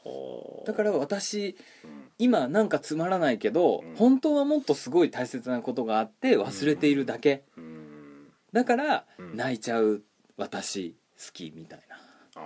[0.03, 0.65] はあ。
[0.67, 2.07] だから私うん。
[2.19, 3.95] 今なんかつまらないけど、うん。
[3.95, 8.27] 本当はもっとすごい大切なことがあって忘れているだけ、うん。
[8.53, 9.37] だからうん。
[9.37, 10.01] 泣いちゃう
[10.35, 11.97] 私好きみたいな。
[12.35, 12.39] あ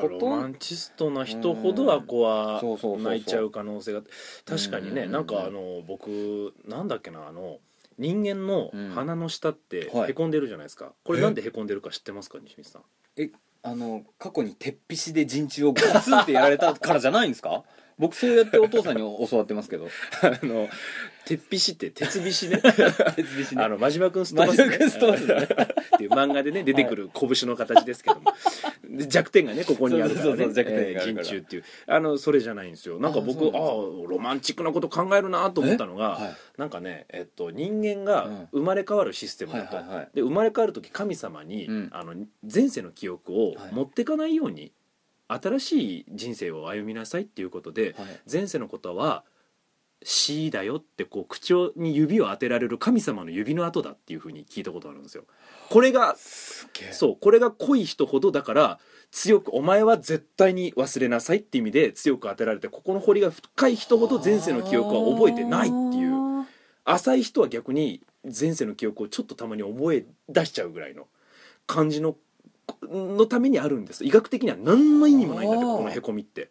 [0.00, 2.60] あことロマンチストな人ほどは子は
[2.98, 4.02] 泣いちゃう可能性が
[4.44, 5.02] 確かにね。
[5.02, 5.12] うん。
[5.12, 7.58] なんかあの僕なんだっけなあの
[7.98, 10.10] 人間の鼻の下ってはい。
[10.10, 10.92] へこんでるじゃないですか。
[11.04, 12.82] これなんでへこんでるか知ってますか西光さん？
[13.62, 17.62] あの過去に鉄皮紙で陣地をガツンってやられたからじゃないんですか？
[18.00, 19.88] 僕そうやってお父さんに教わってますけど。
[20.22, 20.68] あの
[21.26, 22.62] 鉄皮紙って鉄皮紙ね。
[23.14, 25.32] 鉄皮紙あの真島君すっ飛ばす、ね、真島君す
[25.94, 28.32] っていう漫画でね出てくる拳の形ですけども、
[28.88, 30.30] で弱点がねここにあるからね。
[30.30, 31.26] そうそうそう弱点があるから。
[31.26, 31.64] えー陣中っていう。
[31.86, 32.98] あのそれじゃないんですよ。
[32.98, 33.60] なんか僕ああ
[34.08, 36.36] ロマンチックなこと考えるなと思ったのが、はい。
[36.58, 40.08] なんかね、えっと、人間が生まれ変わるシステムだと、はいはいはい。
[40.14, 41.88] で生まれ変わる時神様に、うん。
[41.92, 43.74] あの前世の記憶をはい。
[43.74, 44.72] 持ってかないように、
[45.32, 48.20] 新しい人生を歩みなさいっていうことで、はい。
[48.30, 49.24] 前世のことは
[50.02, 55.24] 死だよってこう口に指を当てられる神様の指の跡だっていうふうに聞いたことあるんですよ。
[55.68, 56.16] これが
[56.92, 58.78] そうこれが濃い人ほどだから
[59.10, 66.46] 強くお前は絶対に忘れなさいって意味で強く当てられてここの彫りが深い人ほど前世の記憶は覚えてないっていう。
[66.84, 71.06] 浅い人は逆に前世の記憶をちょっとたまに覚え出しちゃうぐらいの
[71.66, 72.16] 感じの
[72.82, 74.04] のためにあるんです。
[74.04, 75.76] 医学的には何の意味もないんだってあー。
[75.76, 76.50] このへこみって。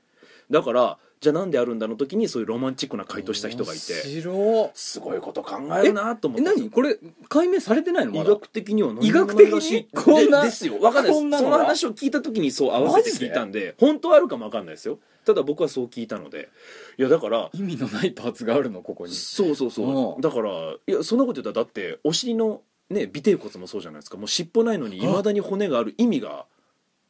[0.49, 6.49] だからじゃあなんであるんだの時にそういうロマンチックな回答した人がいて面白すごいこと考えるなと思えって。
[6.49, 6.69] 何？
[6.69, 6.97] これ
[7.27, 8.13] 解明されてないの？
[8.13, 9.87] まだ医学的には何医学的に？
[9.93, 10.79] こんなでですよ。
[10.79, 11.39] わかんないです。
[11.43, 13.75] その話を聞いた時にそう合わせて聞いたんで？
[13.79, 14.99] 本当はあるかもわかんないですよ。
[15.25, 16.49] ただ僕はそう聞いたので。
[16.97, 19.13] いやだから意味のないパーツがあるのここに。
[19.13, 20.15] そうそうそう。
[20.15, 20.21] うん。
[20.21, 24.17] だからいやそんなこと言ったらだってお尻のね尾てい骨もそうじゃないですか。
[24.17, 26.45] もう尻尾ないのにいまだに骨がある意味が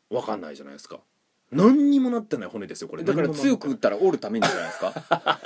[0.10, 1.00] 分かんないじゃないですか
[1.52, 3.04] 何にもなってない骨ですよこれ。
[3.04, 5.40] だから強く打ったら折るためにじゃないですか。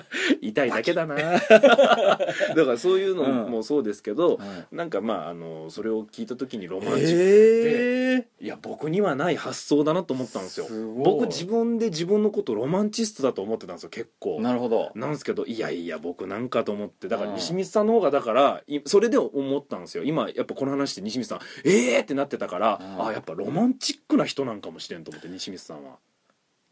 [0.40, 1.16] 痛いだけだな。
[1.38, 3.50] だからそういうのうん。
[3.50, 10.66] もそうですけど、はいなんかまああのそれを聞いた時にロマンチックへえいや僕にはない発想だなと思ったんですよ。
[11.04, 14.40] 僕自分で自分のことロマンチストだと思ってたんですよ結構。
[14.40, 14.92] なるほど。
[14.94, 17.08] なんですけどいやいや僕なんかと思って。
[17.08, 17.36] だからうん。
[17.36, 20.04] 西光さんの方がだからいそれで思ったんですよ。
[20.04, 23.06] 今やっぱこの話で西光さんええーってなってたからうん。
[23.08, 25.98] あやっぱロマンチックな人なんかもしれんと思って西光さんは。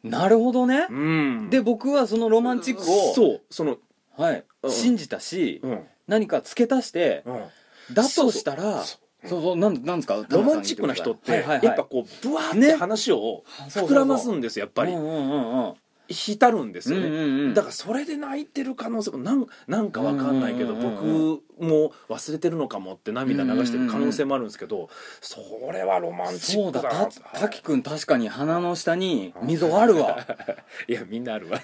[0.04, 0.86] なるほどね。
[0.90, 1.50] うん。
[1.50, 3.40] で僕はそのロマンチックをそう。
[3.50, 3.76] その
[4.16, 4.70] はいうん。
[4.70, 5.80] 信じたしうん。
[6.06, 7.94] 何か付け足してうん。
[7.94, 10.24] だとしたらそそうそうなんなんですか？
[10.28, 12.74] ロマンチックな人ってはいやっぱこうブワーってね。
[12.74, 13.88] 話をそうそうそう。
[13.88, 14.92] 膨らますんですよやっぱり。
[14.92, 15.74] うんうんうんうん
[16.08, 24.88] 浸るんですよね、うんうんうんだからそれで泣いてる可能性もなんなんかわかんないけど、うんうんうんうん僕も忘れてるのかもって涙流してる可能性もあるんですけど、
[25.20, 25.40] そ
[25.72, 26.80] れはロマンチッそうだ。
[26.80, 30.24] クだなた滝くん確かに鼻の下に溝あるわ。
[30.86, 31.60] いやみんなあるわ。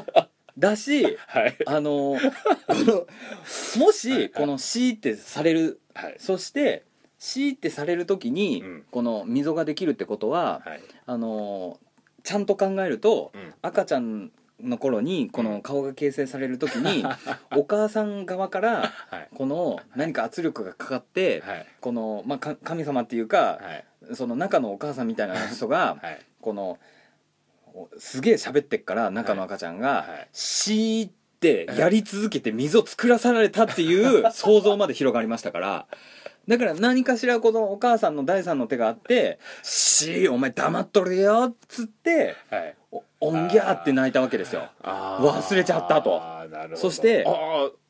[0.58, 1.56] だしはい。
[1.66, 2.18] あのこ
[2.68, 3.06] の
[3.84, 6.16] もしこのシーってされるはい。
[6.18, 6.84] そして
[7.18, 8.84] シーってされる時にうん。
[8.90, 10.80] この溝ができるってことははい。
[11.06, 11.78] あの
[12.24, 13.54] ちゃんと考えるとうん。
[13.62, 17.04] 赤ちゃんの頃にこの顔が形成される時に
[17.56, 19.28] お母さん側からはい。
[19.34, 21.66] この何か圧力がかかってはい。
[21.80, 23.74] この、まあ、か神様っていうかは
[24.10, 24.14] い。
[24.14, 26.18] その中のお母さんみたいな人がはい。
[26.40, 26.78] この
[27.74, 35.86] おすげえ喋ってっから中の赤ちゃんがはい「シー」ってやり続けて溝作らされたっていう想像まで広がりましたから
[36.46, 42.76] だから何かしらこのお母さんの第三の手があって「シーお前黙っとれよ」っつってはい。
[42.90, 44.68] おおんぎゃーって泣いたわけですよ。
[44.82, 46.20] 忘れちゃったと。
[46.76, 47.26] そして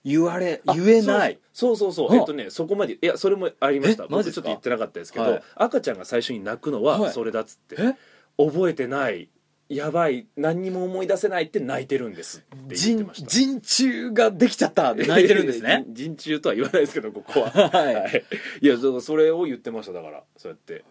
[0.05, 1.39] 言われあ言えない。
[1.53, 2.13] そうそうそうう。
[2.13, 4.07] んえっとねそこまでいやそれもありました。
[4.07, 5.43] 僕ちょっと言ってなかったですけど、はい。
[5.57, 7.13] 赤ちゃんが最初に泣くのははい。
[7.13, 7.95] それだっつって、え？
[8.37, 9.29] 覚えてない
[9.75, 13.29] やばい何にも思い出せないって泣いてるんですって言って人ました。
[13.29, 15.85] 人中ができちゃったって 泣いてるんですね。
[15.89, 17.51] 人中とは言わないですけどここは。
[17.71, 17.95] はい。
[17.95, 18.25] はい。
[18.61, 20.23] いやそれを言ってましただから。
[20.37, 20.85] そうやって。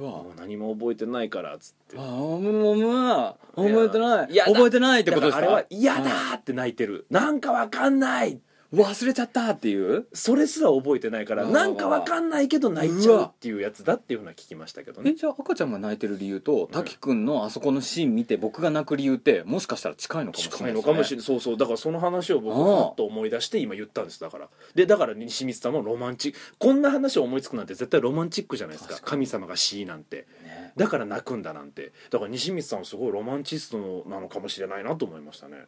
[0.00, 0.10] うわ。
[0.10, 1.96] もう何も覚えてないからっつって。
[1.98, 4.32] あもうまあ覚えてない。
[4.32, 5.38] いやだ覚えてないってことですか？
[5.38, 8.40] あれは嫌だーって泣いてる、なんかわかんない
[8.74, 15.12] 忘れちゃったっていうそれすら覚えてないからなんかわかんないけど泣いちゃうっていうやつだっていうのは聞きましたけどね。
[15.12, 21.24] えじゃあ赤ちゃんが泣いてる理由と滝くんのあそこのシーン見て僕が泣く理由ってもしかしたら近いのかもしれ近ないいのかもしれない。
[21.24, 21.56] そうそう。
[21.56, 24.20] だからその話を僕はっと思い出して今言ったんです。
[24.20, 28.98] だからでだから西光さんもロマンチックこんな話を思いつくなんて絶対ロマンチックじゃないですか。
[29.02, 30.26] 神様が死なんて。
[30.44, 30.72] ね。
[30.76, 31.92] だから泣くんだなんて。
[32.10, 35.64] だから西光さんはすごいロマンチストのなのかもしれないなと思いましたね。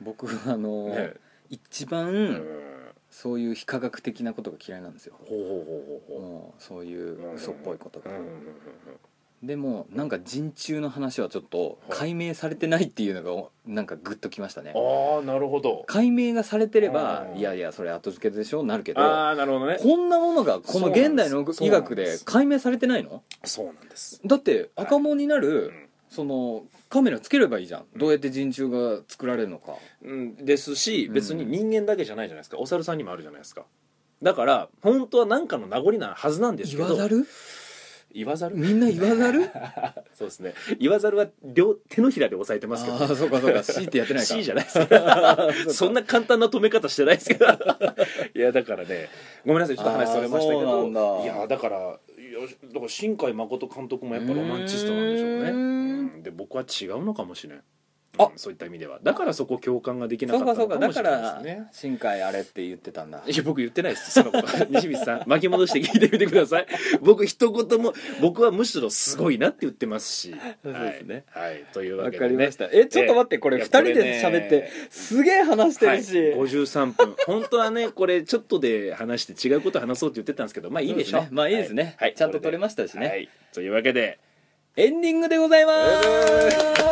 [0.00, 1.14] 僕あのね
[1.50, 2.44] 一番、うん。
[3.10, 5.14] そういう非科学的なことが嫌いなんですよ。
[5.24, 5.64] ほうほうほう
[6.08, 8.10] ほうほもうそういう嘘っぽいことが。
[9.40, 14.72] でもなんか人中の話はちょっと解明されてないっていうのがなんかグッときましたね。
[14.74, 15.84] うんああなるほど。
[15.86, 18.64] 解明がされてればうんいやいやそれ後付けでしょ？
[18.64, 19.78] なるけどああなるほどね。
[19.80, 23.22] こんなものがこの現代の医学で解明されてないの？
[23.44, 24.20] そうなんです。
[24.24, 27.84] だって赤門になる、うんそのカメラつければいいじゃん。
[27.96, 29.74] どうやって人中が作られるのか。
[30.02, 31.14] うん、ですしうん。
[31.14, 32.58] 別に人間だけじゃないじゃないですか。
[32.58, 33.64] お猿さんにもあるじゃないですか。
[34.22, 36.84] だから本当は何かの名残なはずなんですけど。
[36.84, 37.26] 言わざる？
[38.14, 38.56] 言わざる？
[38.56, 39.50] みんな言わざる？
[40.14, 40.54] そうですね。
[40.78, 42.96] 言わざるは両手のひらで押さえてますけど。
[42.96, 43.62] ああそうかそうか。
[43.64, 44.26] C ってやってないか。
[44.26, 45.48] C じゃないです か。
[45.70, 47.46] そんな簡単な止め方してないですけど。
[47.46, 49.08] いやだからね
[49.44, 49.76] ごめんなさい。
[49.76, 51.98] ちょっと話それましたけあーそうなどいやだから
[52.40, 55.50] だから新海誠監督もやっぱロマンチストなんでしょうね。
[55.50, 55.54] う
[56.18, 56.22] ん。
[56.22, 57.62] で僕は違うのかもしれん
[58.18, 58.98] あうんそういった意味では。
[59.02, 61.68] だからそこ共感ができなそうかそうかだかったのかもしれないですね。
[61.72, 63.22] 新海あれって言ってたんだ。
[63.26, 64.12] いや僕言ってないです。
[64.12, 66.66] そのこと 西光さん巻き戻して聞いてみてください。
[67.00, 70.34] 僕一言も僕はむしろすごいなって言ってますし。
[70.62, 71.24] そうですね。
[71.30, 72.68] はい、はい、というわわけで、ね、かりました。
[72.72, 77.16] えちょっと待ってこれいや2人で喋ってすげえ話してはい、るし53分。
[77.26, 81.96] 本当はねこれちょっとで話して違うこと話そうって言ってたんですけどまあいいでしょそうねまあいいですね。
[82.14, 83.08] ちゃんと撮れましたしね。
[83.08, 84.18] はい、というわけで。
[84.76, 85.72] エンディングでございま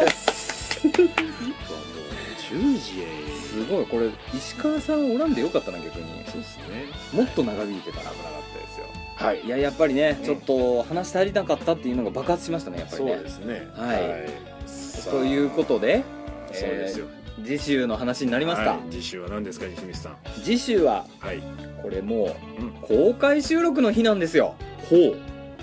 [0.08, 0.31] す
[0.88, 3.06] 10時へ。
[3.38, 6.24] すごいこれ石川さんおらんでよかったな逆に。
[6.26, 6.84] そうですね。
[7.12, 8.14] もっと長引いてた危なかっ
[8.52, 8.86] たですよ。
[9.16, 9.40] はい。
[9.40, 13.68] いややっぱりねうんちょっと話足りなかったっていうのが爆発しましたねやっぱりそうねですね。
[13.76, 14.68] はい。
[14.68, 16.04] さあということで
[16.52, 18.80] そうですよ、えー次週の話になりますか、はい。
[18.90, 20.16] 次週は何ですか西光さん。
[20.44, 21.42] 次週ははい。
[21.82, 22.70] これもううん。
[22.82, 24.54] 公開収録の日なんですよ。
[24.90, 25.16] ほう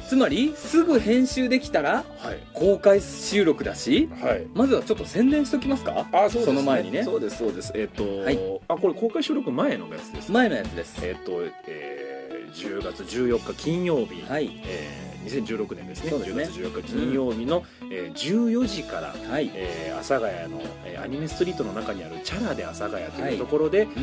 [0.09, 2.39] つまりすぐ編集できたらはい。
[2.53, 4.47] 公開収録だしはい。
[4.55, 6.07] まずはちょっと宣伝しときますか？
[6.11, 7.03] あそうです、その前にね。
[7.03, 7.71] そうですそうです。
[7.75, 8.39] えっ、と、はい。
[8.67, 10.99] あこれ公開収録前のやつです前のやつです。
[11.05, 14.59] えっ、と、えーー10月14日金曜日、はい。
[14.65, 15.09] えー
[15.45, 16.11] 2016年ですね。
[16.11, 16.43] ですね。
[16.45, 19.51] 10月14日金曜日の、えー14時から、はい。
[19.53, 23.89] えー阿佐ヶ谷の、えーアニメストリートの中にあるチャラで阿佐ヶ谷というところで、うん。
[23.89, 23.93] え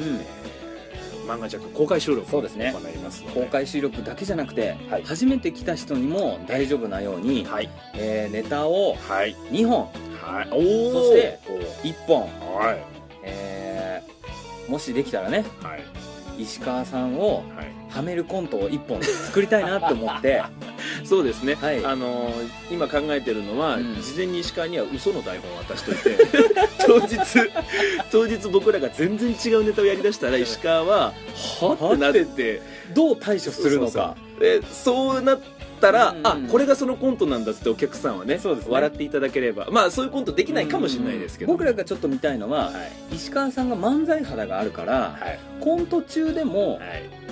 [0.63, 0.66] ー
[1.27, 2.75] 漫画ジャック公開収録そうですね。
[2.95, 5.03] います公開収録だけじゃなくて、はい。
[5.03, 7.69] 初めて来た人にも大丈夫なように、はい。
[7.95, 9.35] えーネタをはい。
[9.51, 9.89] 2本。
[10.23, 10.49] はい。
[10.51, 11.39] おおそして
[11.83, 12.23] 1本、
[12.57, 12.79] はい。
[13.25, 16.43] えーもしできたらねはい。
[16.43, 20.43] 石川さんをはいはめるコントを1本作りたいなと思って。
[21.05, 21.85] そうですね、はい。
[21.85, 23.95] あのー今考えてるのは、うん。
[24.03, 26.19] 事前に石川には嘘の台本を渡しといて。
[26.87, 27.17] 当日
[28.11, 31.13] 当日僕らが全然違うネタをやりだしたら石川は
[31.61, 32.61] 「はってなって。
[32.95, 34.15] どう対処するのか。
[34.39, 35.41] でそうなっ
[35.81, 38.41] たら、うんうんあこれがそのコントなんだってお客さんはねね。
[38.69, 39.69] 笑っていただければ。
[39.71, 42.73] まあそういうコントできないかもしれないですけど、僕らがちょっと見たいのはは
[43.13, 43.17] い。
[43.17, 45.39] 石川さんが漫才肌があるからはい。
[45.61, 47.27] コント中でもはい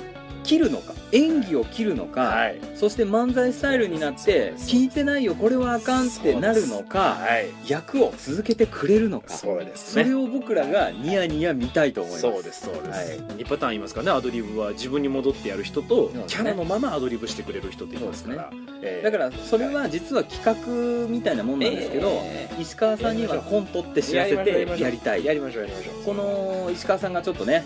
[0.45, 2.61] 切るのか演技を切るのか、はい。
[2.75, 7.49] そして漫才スタイルになって聞いてないよこれはあかんってなるのかはい。
[7.67, 10.05] 役を続けてくれるのかそうですね。
[10.05, 12.23] それを僕らがニヤニヤ見たいと思います。
[12.23, 13.19] そうですそうです、はい。
[13.39, 16.25] 2パターンいますからねアドリブは自分に戻ってやる人と、ね。
[16.27, 18.51] キャラのままアドリブしてくれる人っていますから。
[18.83, 25.25] えーだからそれは実は企画みたいなもんなんですけど、え石川さんにはコントって知らせてやりたい。
[25.25, 26.05] やりましょうやりましょう。
[26.05, 27.65] この石川さんがちょっとね、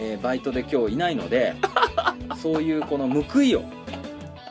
[0.00, 1.54] えーバイトで今日いないので
[2.36, 3.62] そういうこの報いを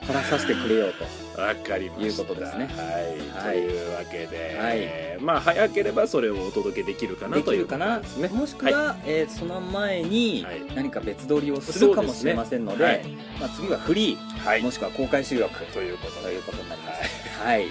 [0.02, 1.20] 晴らさせてくれようと。
[1.40, 2.06] わかりました。
[2.08, 2.68] いうことですね。
[2.76, 3.58] はい、はい。
[3.58, 4.78] というわけで、はい。
[4.80, 8.30] えーまあ早ければそれをお届けできるかなでというかな、ですね。
[8.30, 10.62] もしくは、えーその前にはい。
[10.76, 14.62] 何か別撮りをするかもしれませんのでそうですまあ、次はフリー、はい。
[14.62, 16.22] もしくは公開収録ということで。
[16.24, 17.40] ということになります。
[17.40, 17.70] はい、はい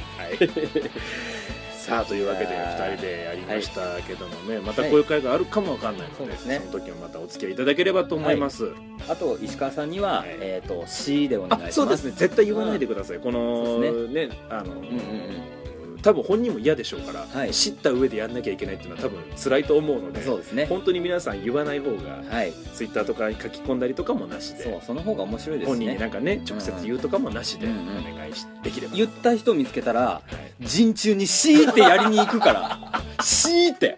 [1.89, 6.59] さあというわけでいやー2人でやりましたけどもね、またこういう会があるかもわかんないので,、そうですね。
[6.59, 8.72] その時はまたお付き合いいただければと思います、
[9.09, 10.36] あと石川さんには、はい。
[10.41, 11.70] えっ、と C でお願いします。
[11.70, 12.12] あそうですね。
[12.14, 14.36] 絶対言わないでください、このそうでね。
[14.51, 15.57] あの、うんうん
[16.03, 17.51] 多分本人も嫌でしょうから、はい。
[17.53, 20.66] 知った上でやんなきゃいけないっていうのは多分辛いと思うのでそうですね。
[20.66, 22.53] 本当に皆さん言わない方がはい。
[22.74, 27.70] ツイッターとかに書き込んだりとかもなしでそうその方が面白いです本人になねんかね直接言うとかもなしでお
[28.16, 28.96] 願いしできれば。
[28.96, 30.22] 言った人見つけたらは
[30.61, 30.66] い。
[30.66, 33.96] 陣中に C ってやりに行くから C って。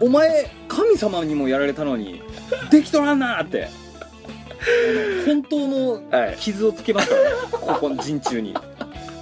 [0.00, 2.22] お前神様にもやられたのに
[2.70, 3.68] できとらんなって。
[5.26, 6.36] 本当のはい。
[6.38, 8.54] 傷をつけますからねここの陣中に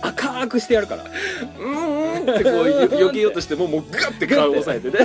[0.03, 1.05] 赤くしてやるから。
[1.05, 5.05] うーんってこうよ避けようとしてももうガッて顔を押さえてね。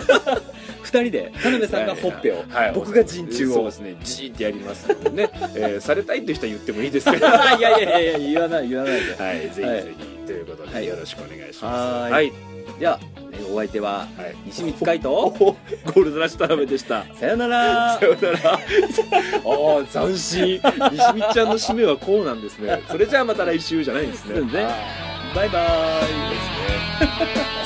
[0.83, 3.53] 二人で田辺さんがほっぺを、はい僕が陣中を。
[3.53, 3.95] そうですね。
[4.03, 7.27] ジーってやりますのでね、えーされたいっていう人は言ってもいいですけど。
[7.27, 9.15] いやいやいやいや言わない言わないで。
[9.15, 9.83] はいぜひぜひ、はい。
[10.27, 10.87] ということで、はい。
[10.87, 12.11] よろしくお願いします。
[12.11, 12.50] はー
[12.81, 12.99] いはい、じゃあ
[13.33, 17.05] えお相手ははい、西光海お斗ゴールドラッシュ田辺でした。
[17.15, 17.97] さよなら。
[17.97, 18.53] さよなら。
[18.53, 20.59] ああ斬新。
[20.59, 22.81] 西光ちゃんの締めはこうなんですね。
[22.89, 24.41] それじゃあまた来週じゃないんですね。
[24.41, 24.65] ね。
[24.65, 25.63] あバイバイ。
[25.63, 25.69] ね。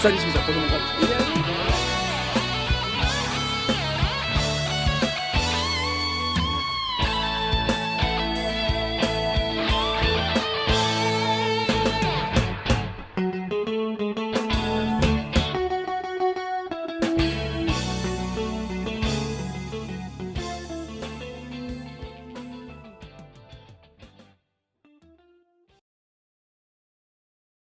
[0.02, 1.15] さあ西光さんこのままいや